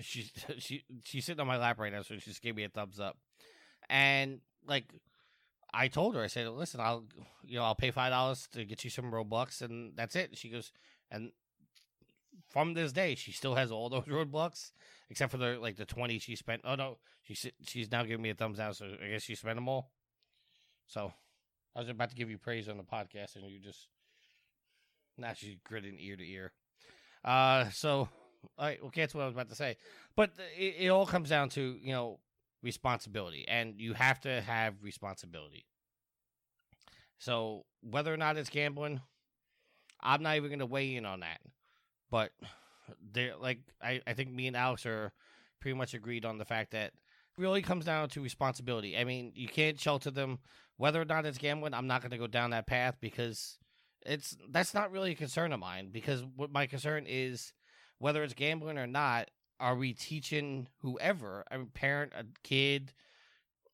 [0.00, 2.68] She she she's sitting on my lap right now, so she just gave me a
[2.68, 3.16] thumbs up,
[3.88, 4.86] and like.
[5.70, 7.04] I told her, I said, listen, I'll,
[7.44, 10.30] you know, I'll pay five dollars to get you some Robux, and that's it.
[10.34, 10.72] She goes,
[11.10, 11.30] and
[12.48, 14.72] from this day, she still has all those Robux,
[15.10, 16.62] except for the like the twenty she spent.
[16.64, 17.34] Oh no, she
[17.66, 19.90] she's now giving me a thumbs down, so I guess she spent them all.
[20.86, 21.12] So
[21.76, 23.88] I was about to give you praise on the podcast, and you just
[25.16, 26.52] now she's gritting ear to ear.
[27.24, 28.08] Uh, so
[28.56, 29.76] all right, well, that's what I was about to say.
[30.16, 32.18] But it, it all comes down to you know
[32.62, 35.66] responsibility, and you have to have responsibility.
[37.18, 39.00] So whether or not it's gambling,
[40.00, 41.40] I'm not even going to weigh in on that.
[42.10, 42.32] But
[43.12, 45.12] they like I, I think me and Alex are
[45.60, 46.92] pretty much agreed on the fact that
[47.36, 48.96] really comes down to responsibility.
[48.96, 50.38] I mean, you can't shelter them
[50.76, 51.74] whether or not it's gambling.
[51.74, 53.58] I'm not going to go down that path because
[54.04, 55.90] it's that's not really a concern of mine.
[55.92, 57.52] Because what my concern is
[57.98, 59.30] whether it's gambling or not.
[59.60, 62.92] Are we teaching whoever, a parent, a kid,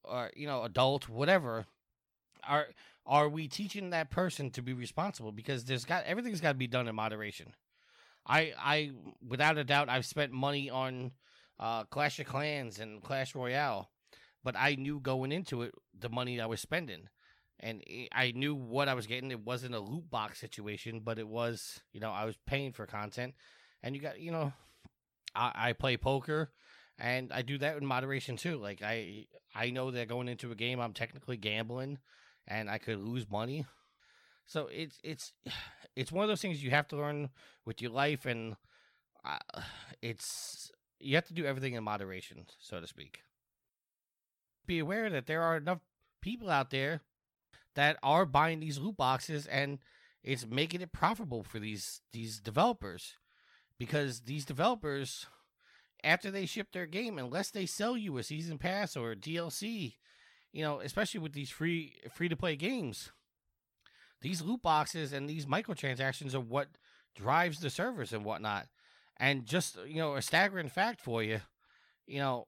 [0.02, 1.66] or you know, adult, whatever?
[2.48, 2.68] Are
[3.04, 5.30] are we teaching that person to be responsible?
[5.30, 7.52] Because there's got everything's got to be done in moderation.
[8.26, 8.92] I I
[9.26, 11.12] without a doubt I've spent money on
[11.58, 13.90] uh, Clash of Clans and Clash Royale,
[14.42, 17.08] but I knew going into it the money I was spending,
[17.60, 19.30] and I knew what I was getting.
[19.30, 22.86] It wasn't a loot box situation, but it was you know I was paying for
[22.86, 23.34] content,
[23.82, 24.52] and you got you know
[25.34, 26.50] I, I play poker,
[26.98, 28.56] and I do that in moderation too.
[28.56, 31.98] Like I I know that going into a game, I'm technically gambling,
[32.48, 33.66] and I could lose money.
[34.46, 35.32] So it's it's
[35.96, 37.30] it's one of those things you have to learn
[37.64, 38.56] with your life, and
[39.24, 39.38] uh,
[40.02, 40.70] it's
[41.00, 43.22] you have to do everything in moderation, so to speak.
[44.66, 45.80] Be aware that there are enough
[46.22, 47.02] people out there
[47.74, 49.78] that are buying these loot boxes and
[50.22, 53.14] it's making it profitable for these these developers
[53.78, 55.26] because these developers
[56.02, 59.96] after they ship their game unless they sell you a season pass or a DLC
[60.52, 63.10] you know especially with these free free to play games
[64.24, 66.68] these loot boxes and these microtransactions are what
[67.14, 68.66] drives the servers and whatnot
[69.18, 71.40] and just you know a staggering fact for you
[72.06, 72.46] you know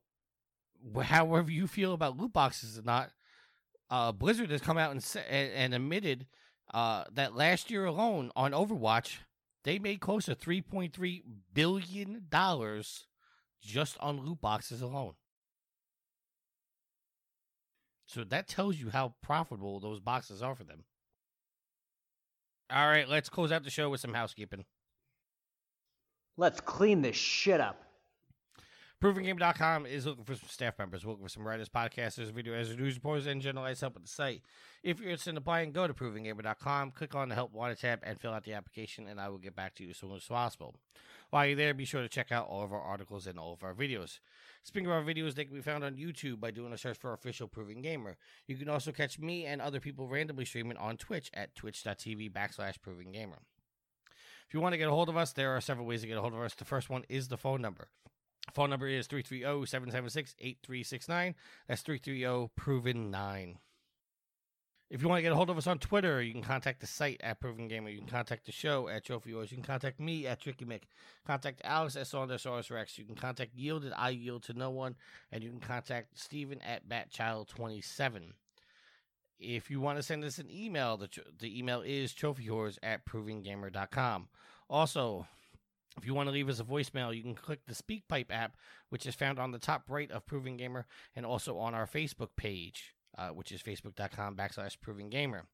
[1.02, 3.10] however you feel about loot boxes or not
[3.90, 6.26] uh, Blizzard has come out and and, and admitted
[6.74, 9.18] uh, that last year alone on Overwatch,
[9.64, 11.22] they made close to three point three
[11.54, 13.06] billion dollars
[13.60, 15.14] just on loot boxes alone.
[18.06, 20.84] So that tells you how profitable those boxes are for them.
[22.70, 24.64] All right, let's close out the show with some housekeeping.
[26.36, 27.82] Let's clean this shit up.
[29.02, 32.78] ProvenGamer.com is looking for some staff members, We're looking for some writers, podcasters, video editors,
[32.78, 34.42] news reporters, and generalized help with the site.
[34.82, 38.18] If you're interested in applying, go to ProvenGamer.com, click on the Help Wanted tab, and
[38.18, 40.74] fill out the application, and I will get back to you as soon as possible.
[41.30, 43.64] While you're there, be sure to check out all of our articles and all of
[43.64, 44.20] our videos.
[44.62, 47.12] Speaking of our videos, they can be found on YouTube by doing a search for
[47.12, 48.16] Official Proven Gamer.
[48.46, 52.80] You can also catch me and other people randomly streaming on Twitch at twitch.tv backslash
[52.80, 53.38] Proven Gamer.
[54.48, 56.16] If you want to get a hold of us, there are several ways to get
[56.16, 56.54] a hold of us.
[56.54, 57.88] The first one is the phone number.
[58.54, 61.34] Phone number is 330-776-8369.
[61.66, 63.56] That's 330-PROVEN9.
[64.88, 66.86] If you want to get a hold of us on Twitter, you can contact the
[66.86, 67.88] site at Proven Gamer.
[67.88, 69.50] You can contact the show at Trophy Whores.
[69.50, 70.82] You can contact me at Tricky Mick.
[71.26, 72.96] Contact Alex at Saundersaurus Rex.
[72.96, 74.94] You can contact Yield at I Yield to No One.
[75.32, 78.32] And you can contact Steven at Batchild27.
[79.40, 81.08] If you want to send us an email, the,
[81.40, 84.28] the email is trophywhores at provengamer.com.
[84.70, 85.26] Also,
[85.98, 88.56] if you want to leave us a voicemail, you can click the SpeakPipe app,
[88.90, 92.30] which is found on the top right of Proven Gamer, and also on our Facebook
[92.36, 95.44] page, uh, which is facebook.com backslash Proven Gamer.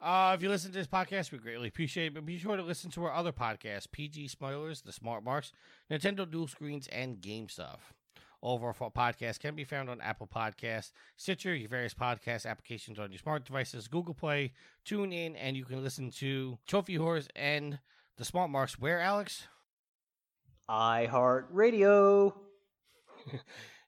[0.00, 2.62] Uh, if you listen to this podcast, we greatly appreciate it, but be sure to
[2.62, 5.52] listen to our other podcasts, PG Spoilers, The Smart Marks,
[5.90, 7.92] Nintendo Dual Screens, and Game Stuff.
[8.40, 12.98] All of our podcasts can be found on Apple Podcasts, Stitcher, your various podcast applications
[12.98, 14.54] on your smart devices, Google Play,
[14.86, 17.78] TuneIn, and you can listen to Trophy Whores and
[18.16, 19.46] the smart marks where, Alex?
[20.70, 22.32] iHeartRadio.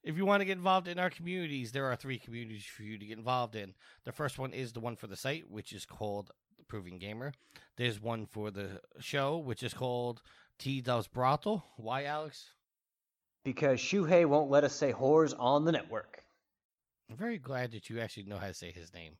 [0.02, 2.98] if you want to get involved in our communities, there are three communities for you
[2.98, 3.74] to get involved in.
[4.04, 6.30] The first one is the one for the site, which is called
[6.68, 7.32] Proven Gamer.
[7.76, 10.22] There's one for the show, which is called
[10.58, 11.64] T Does Brothel.
[11.76, 12.50] Why, Alex?
[13.44, 16.22] Because Shuhei won't let us say whores on the network.
[17.10, 19.14] I'm very glad that you actually know how to say his name.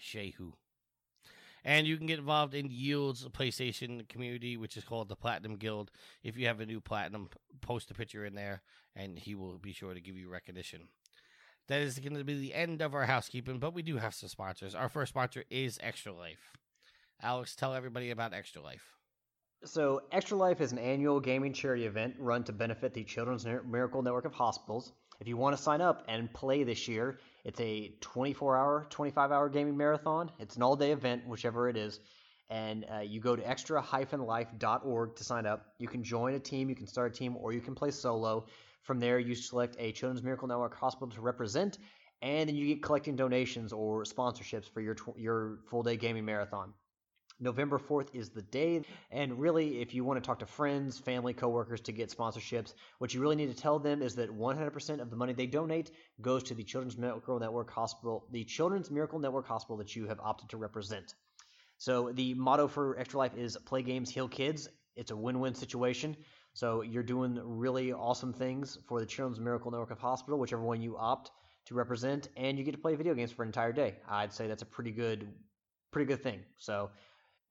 [0.00, 0.52] Shehu.
[1.66, 5.90] And you can get involved in Yield's PlayStation community, which is called the Platinum Guild.
[6.22, 7.28] If you have a new Platinum,
[7.60, 8.62] post a picture in there,
[8.94, 10.82] and he will be sure to give you recognition.
[11.66, 14.28] That is going to be the end of our housekeeping, but we do have some
[14.28, 14.76] sponsors.
[14.76, 16.52] Our first sponsor is Extra Life.
[17.20, 18.84] Alex, tell everybody about Extra Life.
[19.64, 24.02] So, Extra Life is an annual gaming charity event run to benefit the Children's Miracle
[24.02, 24.92] Network of Hospitals.
[25.18, 29.30] If you want to sign up and play this year, it's a 24 hour, 25
[29.30, 30.32] hour gaming marathon.
[30.40, 32.00] It's an all day event, whichever it is.
[32.50, 33.80] And uh, you go to extra
[34.12, 35.66] life.org to sign up.
[35.78, 38.46] You can join a team, you can start a team, or you can play solo.
[38.82, 41.78] From there, you select a Children's Miracle Network hospital to represent,
[42.20, 46.24] and then you get collecting donations or sponsorships for your, tw- your full day gaming
[46.24, 46.72] marathon.
[47.38, 48.82] November 4th is the day.
[49.10, 53.12] And really, if you want to talk to friends, family, coworkers to get sponsorships, what
[53.12, 56.44] you really need to tell them is that 100% of the money they donate goes
[56.44, 60.50] to the Children's Miracle Network Hospital, the Children's Miracle Network Hospital that you have opted
[60.50, 61.14] to represent.
[61.78, 64.68] So the motto for Extra Life is play games, heal kids.
[64.96, 66.16] It's a win-win situation.
[66.54, 70.80] So you're doing really awesome things for the Children's Miracle Network of Hospital, whichever one
[70.80, 71.30] you opt
[71.66, 73.96] to represent, and you get to play video games for an entire day.
[74.08, 75.28] I'd say that's a pretty good,
[75.90, 76.40] pretty good thing.
[76.56, 76.90] So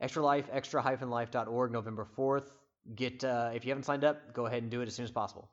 [0.02, 2.52] Extra Life, extra-life.org, November 4th.
[2.96, 5.12] Get uh, if you haven't signed up, go ahead and do it as soon as
[5.12, 5.50] possible.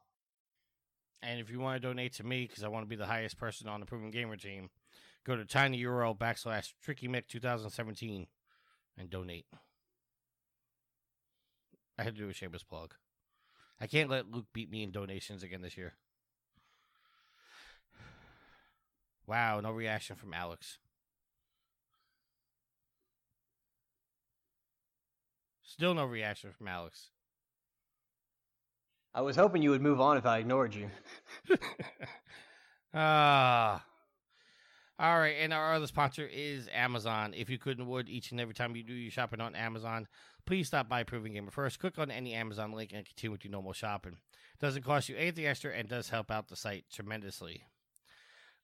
[1.22, 3.38] And if you want to donate to me, because I want to be the highest
[3.38, 4.70] person on the Proven Gamer team,
[5.24, 8.26] go to tinyurl backslash trickymick 2017
[8.98, 9.46] and donate.
[11.98, 12.94] I had to do a shameless plug.
[13.80, 15.94] I can't let Luke beat me in donations again this year.
[19.24, 20.78] Wow, no reaction from Alex.
[25.72, 27.08] Still no reaction from Alex.
[29.14, 30.90] I was hoping you would move on if I ignored you.
[32.94, 33.82] Ah.
[34.98, 37.32] all right, and our other sponsor is Amazon.
[37.34, 40.08] If you couldn't would each and every time you do your shopping on Amazon,
[40.44, 41.78] please stop by Proven Gamer first.
[41.78, 44.18] Click on any Amazon link and continue with your normal shopping.
[44.60, 47.64] Doesn't cost you anything extra and does help out the site tremendously.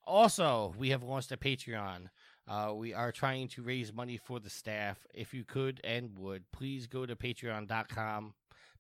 [0.04, 2.08] Also, we have launched a Patreon.
[2.48, 5.06] Uh, we are trying to raise money for the staff.
[5.12, 8.34] If you could and would, please go to patreon.com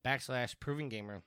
[0.04, 1.22] backslash proven gamer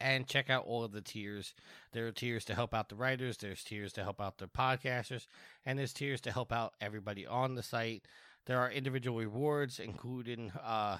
[0.00, 1.54] and check out all of the tiers.
[1.92, 5.26] There are tiers to help out the writers, there's tiers to help out the podcasters,
[5.64, 8.04] and there's tiers to help out everybody on the site.
[8.46, 10.98] There are individual rewards, including uh,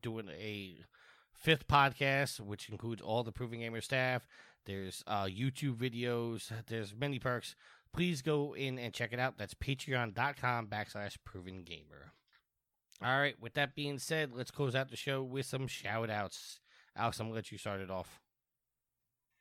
[0.00, 0.78] doing a
[1.32, 4.26] fifth podcast, which includes all the Proven Gamer staff.
[4.66, 6.50] There's uh, YouTube videos.
[6.68, 7.54] There's many perks
[7.94, 9.38] please go in and check it out.
[9.38, 12.12] That's patreon.com backslash proven gamer.
[13.02, 16.60] All right, with that being said, let's close out the show with some shout outs.
[16.96, 18.20] Alex, I'm going to let you start it off.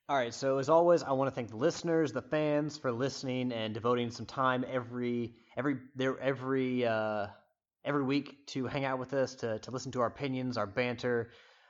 [0.09, 3.51] All right, so as always, I want to thank the listeners, the fans for listening
[3.53, 7.27] and devoting some time every every there every uh,
[7.85, 11.29] every week to hang out with us, to to listen to our opinions, our banter.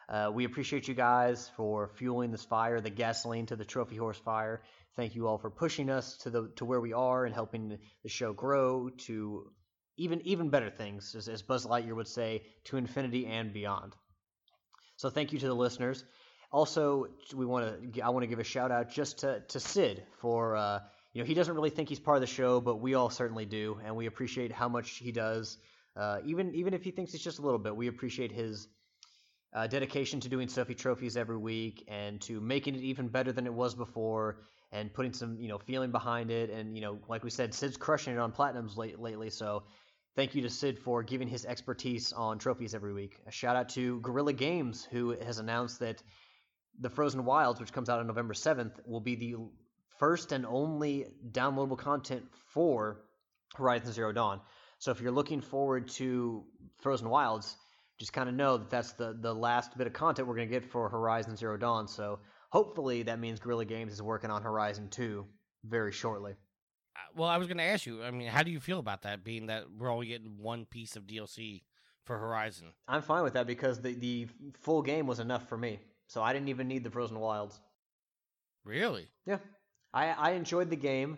[0.09, 4.19] Uh, we appreciate you guys for fueling this fire, the gasoline to the trophy whores
[4.19, 4.61] fire.
[4.95, 8.09] Thank you all for pushing us to the to where we are and helping the
[8.09, 9.51] show grow to
[9.97, 13.95] even even better things, as, as Buzz Lightyear would say, to infinity and beyond.
[14.97, 16.03] So thank you to the listeners.
[16.51, 20.03] Also, we want to I want to give a shout out just to to Sid
[20.19, 20.79] for uh,
[21.13, 23.45] you know he doesn't really think he's part of the show, but we all certainly
[23.45, 25.57] do, and we appreciate how much he does.
[25.95, 28.67] Uh, even even if he thinks it's just a little bit, we appreciate his
[29.53, 33.45] uh, dedication to doing Sophie trophies every week and to making it even better than
[33.45, 34.39] it was before
[34.71, 36.49] and putting some you know feeling behind it.
[36.49, 39.29] And you know, like we said, Sid's crushing it on platinums late, lately.
[39.29, 39.63] So
[40.15, 43.19] thank you to Sid for giving his expertise on trophies every week.
[43.27, 46.01] A shout out to Guerrilla Games who has announced that
[46.79, 49.35] the Frozen Wilds, which comes out on November seventh, will be the
[49.99, 53.01] first and only downloadable content for
[53.55, 54.41] Horizon Zero Dawn.
[54.79, 56.43] So if you're looking forward to
[56.81, 57.55] Frozen Wilds,
[57.99, 60.53] just kind of know that that's the the last bit of content we're going to
[60.53, 61.87] get for Horizon Zero Dawn.
[61.87, 62.19] So
[62.51, 65.25] hopefully that means Guerrilla Games is working on Horizon 2
[65.65, 66.33] very shortly.
[66.95, 68.03] Uh, well, I was going to ask you.
[68.03, 69.23] I mean, how do you feel about that?
[69.23, 71.63] Being that we're only getting one piece of DLC
[72.03, 72.67] for Horizon.
[72.87, 74.27] I'm fine with that because the the
[74.59, 77.59] full game was enough for me, so I didn't even need the Frozen Wilds.
[78.63, 79.07] Really?
[79.25, 79.39] Yeah,
[79.93, 81.17] I I enjoyed the game,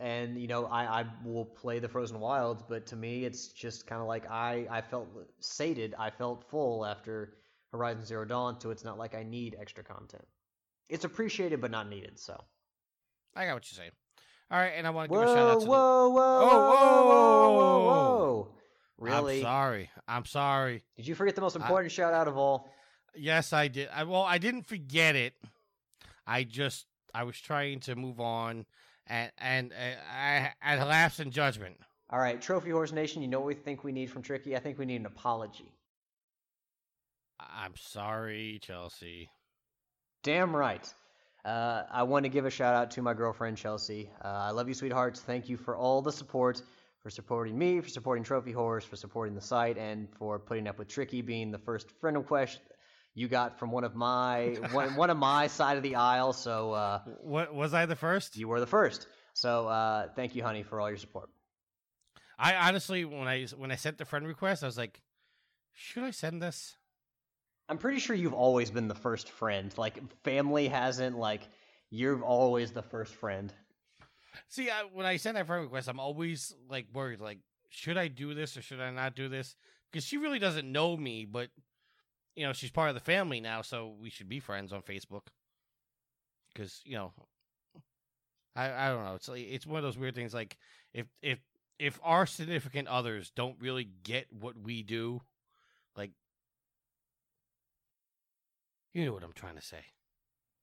[0.00, 3.86] and you know I I will play the Frozen Wilds, but to me it's just
[3.86, 5.08] kind of like I I felt
[5.40, 7.34] sated, I felt full after
[7.70, 10.24] Horizon Zero Dawn, so it's not like I need extra content
[10.92, 12.18] it's appreciated but not needed.
[12.20, 12.38] So
[13.34, 13.90] I got what you're saying.
[14.50, 16.10] All right, and I want to give a shout out to whoa, the...
[16.10, 18.48] whoa, oh, whoa, whoa, whoa, whoa,
[18.98, 19.38] Really?
[19.38, 19.90] I'm sorry.
[20.06, 20.84] I'm sorry.
[20.96, 21.94] Did you forget the most important I...
[21.94, 22.70] shout out of all?
[23.16, 23.88] Yes, I did.
[23.92, 25.32] I, well, I didn't forget it.
[26.26, 28.66] I just I was trying to move on,
[29.06, 31.76] and and uh, I had lapse in judgment.
[32.10, 33.22] All right, Trophy Whores Nation.
[33.22, 34.54] You know what we think we need from Tricky?
[34.54, 35.72] I think we need an apology.
[37.40, 39.30] I'm sorry, Chelsea.
[40.22, 40.92] Damn right.
[41.44, 44.10] Uh, I want to give a shout out to my girlfriend Chelsea.
[44.24, 45.20] Uh, I love you, sweethearts.
[45.20, 46.62] Thank you for all the support,
[47.02, 50.78] for supporting me, for supporting Trophy Whores, for supporting the site, and for putting up
[50.78, 52.60] with Tricky being the first friend request
[53.14, 56.32] you got from one of my one, one of my side of the aisle.
[56.32, 58.36] So, uh, what was I the first?
[58.36, 59.06] You were the first.
[59.34, 61.30] So, uh, thank you, honey, for all your support.
[62.38, 65.00] I honestly, when I when I sent the friend request, I was like,
[65.72, 66.76] should I send this?
[67.68, 69.72] I'm pretty sure you've always been the first friend.
[69.78, 71.48] Like family hasn't like
[71.90, 73.52] you're always the first friend.
[74.48, 77.20] See, I, when I send that friend request, I'm always like worried.
[77.20, 77.38] Like,
[77.68, 79.56] should I do this or should I not do this?
[79.90, 81.48] Because she really doesn't know me, but
[82.36, 85.26] you know she's part of the family now, so we should be friends on Facebook.
[86.52, 87.12] Because you know,
[88.54, 89.14] I I don't know.
[89.14, 90.34] It's like it's one of those weird things.
[90.34, 90.56] Like
[90.92, 91.38] if if
[91.78, 95.20] if our significant others don't really get what we do,
[95.96, 96.12] like
[98.92, 99.84] you know what I'm trying to say.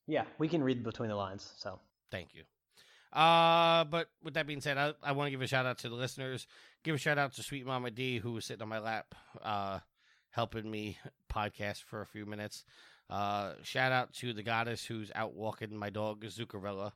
[0.07, 1.53] Yeah, we can read between the lines.
[1.57, 1.79] So
[2.11, 2.43] thank you.
[3.11, 5.89] Uh, but with that being said, I, I want to give a shout out to
[5.89, 6.47] the listeners.
[6.83, 9.79] Give a shout out to Sweet Mama D, who was sitting on my lap, uh,
[10.31, 10.97] helping me
[11.33, 12.65] podcast for a few minutes.
[13.09, 16.91] Uh, shout out to the goddess who's out walking my dog Zuccarella.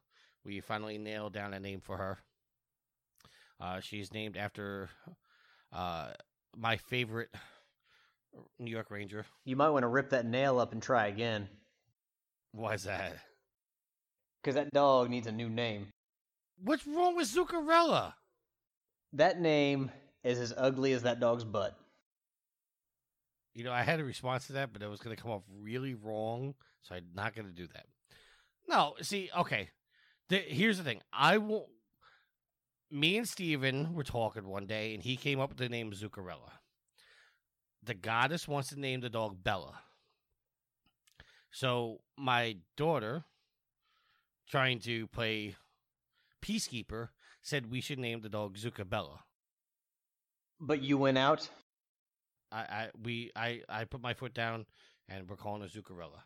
[0.46, 2.20] We finally nailed down a name for her.
[3.60, 4.90] Uh, she's named after
[5.72, 6.10] uh,
[6.56, 7.30] my favorite
[8.60, 9.26] New York Ranger.
[9.46, 11.48] You might want to rip that nail up and try again.
[12.52, 13.14] Why is that?
[14.42, 15.88] Because that dog needs a new name.
[16.62, 18.14] What's wrong with Zuccarella?
[19.14, 19.92] That name
[20.24, 21.76] is as ugly as that dog's butt.
[23.54, 25.44] You know, I had a response to that, but it was going to come off
[25.62, 27.86] really wrong, so I'm not going to do that.
[28.68, 29.70] No, see, okay.
[30.30, 31.02] The, here's the thing.
[31.12, 31.70] I will.
[32.90, 36.52] Me and Steven were talking one day, and he came up with the name Zuccarella.
[37.84, 39.80] The goddess wants to name the dog Bella.
[41.52, 43.26] So my daughter,
[44.50, 45.56] trying to play
[46.42, 47.10] peacekeeper,
[47.42, 49.20] said we should name the dog Zucabella.
[50.60, 51.50] But you went out.
[52.54, 54.66] I, I we I I put my foot down,
[55.10, 56.22] and we're calling her Zuccarella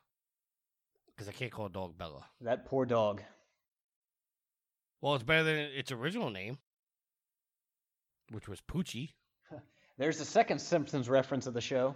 [1.07, 2.25] because I can't call a dog Bella.
[2.41, 3.21] That poor dog.
[4.99, 6.57] Well, it's better than its original name,
[8.31, 9.11] which was Poochie.
[9.97, 11.95] There's the second Simpsons reference of the show.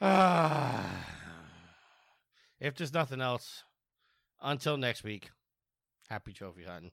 [0.00, 0.84] Ah.
[2.60, 3.64] if there's nothing else,
[4.40, 5.30] until next week,
[6.08, 6.92] happy trophy hunting.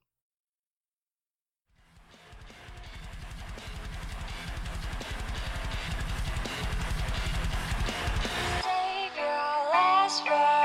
[10.23, 10.64] Last